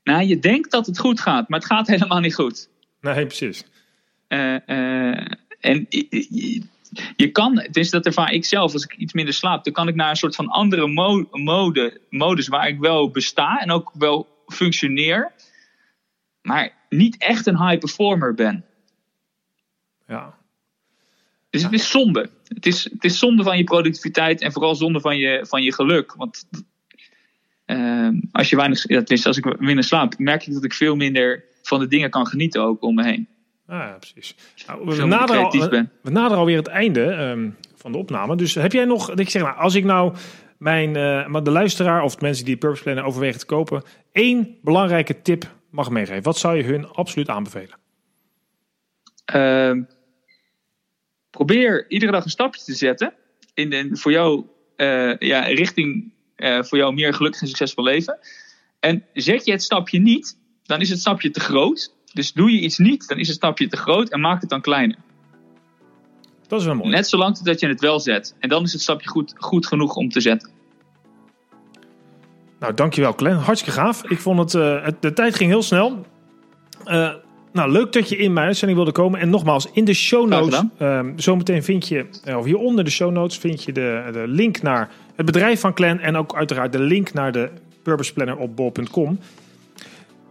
Nou, 0.03 0.23
je 0.23 0.39
denkt 0.39 0.71
dat 0.71 0.85
het 0.85 0.99
goed 0.99 1.19
gaat, 1.19 1.49
maar 1.49 1.59
het 1.59 1.67
gaat 1.67 1.87
helemaal 1.97 2.19
niet 2.19 2.35
goed. 2.35 2.69
Nee, 3.01 3.25
precies. 3.25 3.65
Uh, 4.27 4.55
uh, 4.67 5.27
en 5.59 5.87
je 7.15 7.31
kan, 7.31 7.59
het 7.59 7.75
is 7.75 7.89
dat 7.89 8.05
ervaar 8.05 8.31
ik 8.31 8.45
zelf, 8.45 8.73
als 8.73 8.83
ik 8.83 8.95
iets 8.95 9.13
minder 9.13 9.33
slaap, 9.33 9.63
dan 9.63 9.73
kan 9.73 9.87
ik 9.87 9.95
naar 9.95 10.09
een 10.09 10.15
soort 10.15 10.35
van 10.35 10.47
andere 10.47 10.87
mode, 11.31 12.01
modus 12.09 12.47
waar 12.47 12.67
ik 12.67 12.79
wel 12.79 13.11
besta 13.11 13.59
en 13.59 13.71
ook 13.71 13.91
wel 13.93 14.43
functioneer, 14.47 15.31
maar 16.41 16.73
niet 16.89 17.17
echt 17.17 17.47
een 17.47 17.67
high 17.67 17.79
performer 17.79 18.33
ben. 18.33 18.65
Ja. 20.07 20.37
Dus 21.49 21.63
het 21.63 21.73
is 21.73 21.89
zonde. 21.89 22.29
Het 22.47 22.65
is, 22.65 22.83
het 22.83 23.03
is 23.03 23.19
zonde 23.19 23.43
van 23.43 23.57
je 23.57 23.63
productiviteit 23.63 24.41
en 24.41 24.51
vooral 24.51 24.75
zonde 24.75 25.01
van 25.01 25.17
je, 25.17 25.45
van 25.47 25.63
je 25.63 25.73
geluk. 25.73 26.13
Want 26.13 26.47
uh, 27.65 28.09
als 28.31 28.49
je 28.49 28.55
weinig, 28.55 28.85
dat 28.85 29.09
is, 29.09 29.25
als 29.25 29.37
ik 29.37 29.59
minder 29.59 29.83
slaap, 29.83 30.17
merk 30.17 30.47
ik 30.47 30.53
dat 30.53 30.63
ik 30.63 30.73
veel 30.73 30.95
minder 30.95 31.43
van 31.61 31.79
de 31.79 31.87
dingen 31.87 32.09
kan 32.09 32.27
genieten 32.27 32.61
ook 32.61 32.83
om 32.83 32.95
me 32.95 33.03
heen. 33.03 33.27
Ah, 33.67 33.77
ja, 33.77 33.97
precies. 33.99 34.35
Nou, 34.67 34.85
we, 34.85 35.05
naderen 35.05 35.43
al, 35.43 35.51
we, 35.51 35.87
we 36.01 36.09
naderen 36.09 36.37
alweer 36.37 36.57
het 36.57 36.67
einde 36.67 37.01
um, 37.01 37.55
van 37.75 37.91
de 37.91 37.97
opname. 37.97 38.35
Dus 38.35 38.55
heb 38.55 38.71
jij 38.71 38.85
nog, 38.85 39.07
dat 39.07 39.19
ik 39.19 39.29
zeg, 39.29 39.41
nou, 39.41 39.57
als 39.57 39.75
ik 39.75 39.83
nou 39.83 40.15
mijn, 40.57 40.89
uh, 41.29 41.41
de 41.43 41.51
luisteraar 41.51 42.03
of 42.03 42.15
de 42.15 42.25
mensen 42.25 42.45
die 42.45 42.57
Purpose 42.57 42.83
Planner 42.83 43.03
overwegen 43.03 43.39
te 43.39 43.45
kopen, 43.45 43.83
één 44.11 44.57
belangrijke 44.61 45.21
tip 45.21 45.55
mag 45.69 45.89
meegeven. 45.89 46.23
Wat 46.23 46.37
zou 46.37 46.57
je 46.57 46.63
hun 46.63 46.87
absoluut 46.87 47.29
aanbevelen? 47.29 47.77
Uh, 49.35 49.83
probeer 51.29 51.85
iedere 51.89 52.11
dag 52.11 52.23
een 52.23 52.29
stapje 52.29 52.63
te 52.63 52.73
zetten 52.73 53.13
in 53.53 53.69
de, 53.69 53.89
voor 53.91 54.11
jou, 54.11 54.45
uh, 54.77 55.17
ja, 55.17 55.41
richting 55.41 56.13
uh, 56.37 56.63
voor 56.63 56.77
jou 56.77 56.93
meer 56.93 57.13
gelukkig 57.13 57.41
en 57.41 57.47
succesvol 57.47 57.83
leven. 57.83 58.19
En 58.79 59.05
zet 59.13 59.45
je 59.45 59.51
het 59.51 59.63
stapje 59.63 59.99
niet, 59.99 60.37
dan 60.63 60.81
is 60.81 60.89
het 60.89 60.99
stapje 60.99 61.29
te 61.29 61.39
groot. 61.39 61.95
Dus 62.13 62.33
doe 62.33 62.51
je 62.51 62.59
iets 62.59 62.77
niet, 62.77 63.07
dan 63.07 63.17
is 63.17 63.27
het 63.27 63.37
stapje 63.37 63.67
te 63.67 63.77
groot 63.77 64.09
en 64.09 64.19
maak 64.19 64.41
het 64.41 64.49
dan 64.49 64.61
kleiner. 64.61 64.97
Dat 66.47 66.59
is 66.59 66.65
wel 66.65 66.75
mooi. 66.75 66.89
Net 66.89 67.07
zolang 67.07 67.37
dat 67.37 67.59
je 67.59 67.67
het 67.67 67.81
wel 67.81 67.99
zet. 67.99 68.35
En 68.39 68.49
dan 68.49 68.63
is 68.63 68.71
het 68.71 68.81
stapje 68.81 69.09
goed, 69.09 69.33
goed 69.37 69.67
genoeg 69.67 69.95
om 69.95 70.09
te 70.09 70.21
zetten. 70.21 70.49
Nou, 72.59 72.73
dankjewel 72.73 73.11
Glenn. 73.11 73.37
Hartstikke 73.37 73.79
gaaf. 73.79 74.03
Ik 74.03 74.19
vond 74.19 74.39
het, 74.39 74.53
uh, 74.53 74.83
het 74.83 75.01
de 75.01 75.13
tijd 75.13 75.35
ging 75.35 75.49
heel 75.49 75.61
snel. 75.61 76.05
Uh, 76.85 77.13
nou, 77.53 77.71
leuk 77.71 77.93
dat 77.93 78.09
je 78.09 78.17
in 78.17 78.33
mijn 78.33 78.45
uitzending 78.45 78.77
wilde 78.77 78.93
komen. 78.93 79.19
En 79.19 79.29
nogmaals, 79.29 79.71
in 79.71 79.85
de 79.85 79.93
show 79.93 80.27
notes, 80.27 80.61
uh, 80.81 80.99
zometeen 81.15 81.63
vind 81.63 81.87
je, 81.87 82.05
of 82.37 82.45
hieronder 82.45 82.83
de 82.83 82.89
show 82.89 83.11
notes, 83.11 83.37
vind 83.37 83.63
je 83.63 83.71
de, 83.71 84.09
de 84.11 84.23
link 84.27 84.61
naar 84.61 84.89
het 85.15 85.25
bedrijf 85.25 85.59
van 85.59 85.73
Clan. 85.73 85.99
En 85.99 86.15
ook 86.15 86.35
uiteraard 86.35 86.71
de 86.71 86.79
link 86.79 87.13
naar 87.13 87.31
de 87.31 87.49
Purpose 87.83 88.13
Planner 88.13 88.37
op 88.37 88.55
bol.com. 88.55 89.19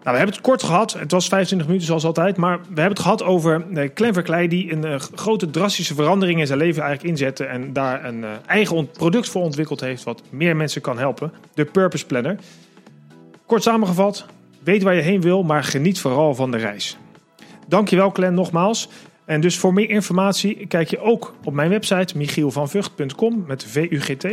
Nou, 0.06 0.18
we 0.18 0.24
hebben 0.24 0.42
het 0.42 0.50
kort 0.50 0.62
gehad. 0.62 0.92
Het 0.92 1.12
was 1.12 1.28
25 1.28 1.66
minuten 1.66 1.86
zoals 1.86 2.04
altijd. 2.04 2.36
Maar 2.36 2.58
we 2.60 2.66
hebben 2.66 2.88
het 2.88 2.98
gehad 2.98 3.22
over 3.22 3.64
uh, 3.70 3.88
Clan 3.94 4.12
Verkleij 4.12 4.48
die 4.48 4.72
een 4.72 4.86
uh, 4.86 4.98
grote 5.14 5.50
drastische 5.50 5.94
verandering 5.94 6.40
in 6.40 6.46
zijn 6.46 6.58
leven 6.58 6.82
eigenlijk 6.82 7.12
inzette. 7.12 7.44
En 7.44 7.72
daar 7.72 8.04
een 8.04 8.18
uh, 8.18 8.30
eigen 8.46 8.90
product 8.90 9.28
voor 9.28 9.42
ontwikkeld 9.42 9.80
heeft 9.80 10.04
wat 10.04 10.22
meer 10.30 10.56
mensen 10.56 10.80
kan 10.80 10.98
helpen. 10.98 11.32
De 11.54 11.64
Purpose 11.64 12.06
Planner. 12.06 12.36
Kort 13.46 13.62
samengevat, 13.62 14.26
weet 14.62 14.82
waar 14.82 14.94
je 14.94 15.02
heen 15.02 15.20
wil, 15.20 15.42
maar 15.42 15.64
geniet 15.64 16.00
vooral 16.00 16.34
van 16.34 16.50
de 16.50 16.56
reis. 16.56 16.96
Dankjewel 17.66 18.12
Clan 18.12 18.34
nogmaals. 18.34 18.88
En 19.24 19.40
dus 19.40 19.58
voor 19.58 19.72
meer 19.72 19.90
informatie 19.90 20.66
kijk 20.66 20.90
je 20.90 21.00
ook 21.00 21.34
op 21.44 21.52
mijn 21.52 21.70
website 21.70 22.16
michielvanvugt.com 22.16 23.44
met 23.46 23.64
V-U-G-T. 23.64 24.26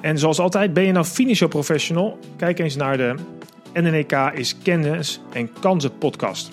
En 0.00 0.18
zoals 0.18 0.38
altijd, 0.38 0.72
ben 0.72 0.84
je 0.84 0.92
nou 0.92 1.04
financieel 1.04 1.48
professional? 1.48 2.18
Kijk 2.36 2.58
eens 2.58 2.76
naar 2.76 2.96
de 2.96 3.14
NNEK 3.72 4.12
is 4.34 4.58
Kennis 4.58 5.20
en 5.32 5.52
Kansen 5.60 5.98
podcast. 5.98 6.50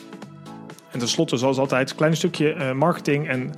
En 0.91 0.99
tenslotte, 0.99 1.38
zoals 1.38 1.58
altijd, 1.58 1.89
een 1.89 1.95
klein 1.95 2.15
stukje 2.15 2.73
marketing 2.73 3.27
en 3.27 3.53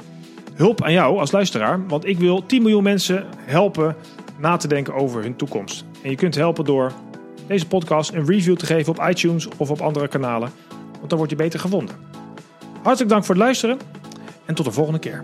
hulp 0.56 0.84
aan 0.84 0.92
jou 0.92 1.20
als 1.20 1.32
luisteraar. 1.32 1.88
Want 1.88 2.06
ik 2.06 2.18
wil 2.18 2.46
10 2.46 2.62
miljoen 2.62 2.84
mensen 2.84 3.26
helpen 3.46 3.96
na 4.38 4.58
te 4.58 4.68
denken 4.68 4.94
over 4.94 5.22
hun 5.22 5.36
toekomst. 5.36 5.86
En 6.04 6.10
je 6.10 6.16
kunt 6.16 6.36
helpen 6.36 6.66
door 6.66 6.92
deze 7.48 7.68
podcast 7.68 8.14
een 8.14 8.26
review 8.26 8.56
te 8.56 8.66
geven 8.66 8.94
op 8.94 9.10
iTunes 9.10 9.48
of 9.58 9.70
op 9.70 9.82
andere 9.82 10.08
kanalen. 10.08 10.52
Want 10.98 11.10
dan 11.10 11.18
word 11.18 11.30
je 11.30 11.36
beter 11.36 11.60
gevonden. 11.60 11.96
Hartelijk 12.82 13.10
dank 13.10 13.26
voor 13.26 13.36
het 13.36 13.44
luisteren 13.44 13.78
en 14.46 14.56
tot 14.56 14.66
de 14.66 14.72
volgende 14.72 15.00
keer. 15.00 15.24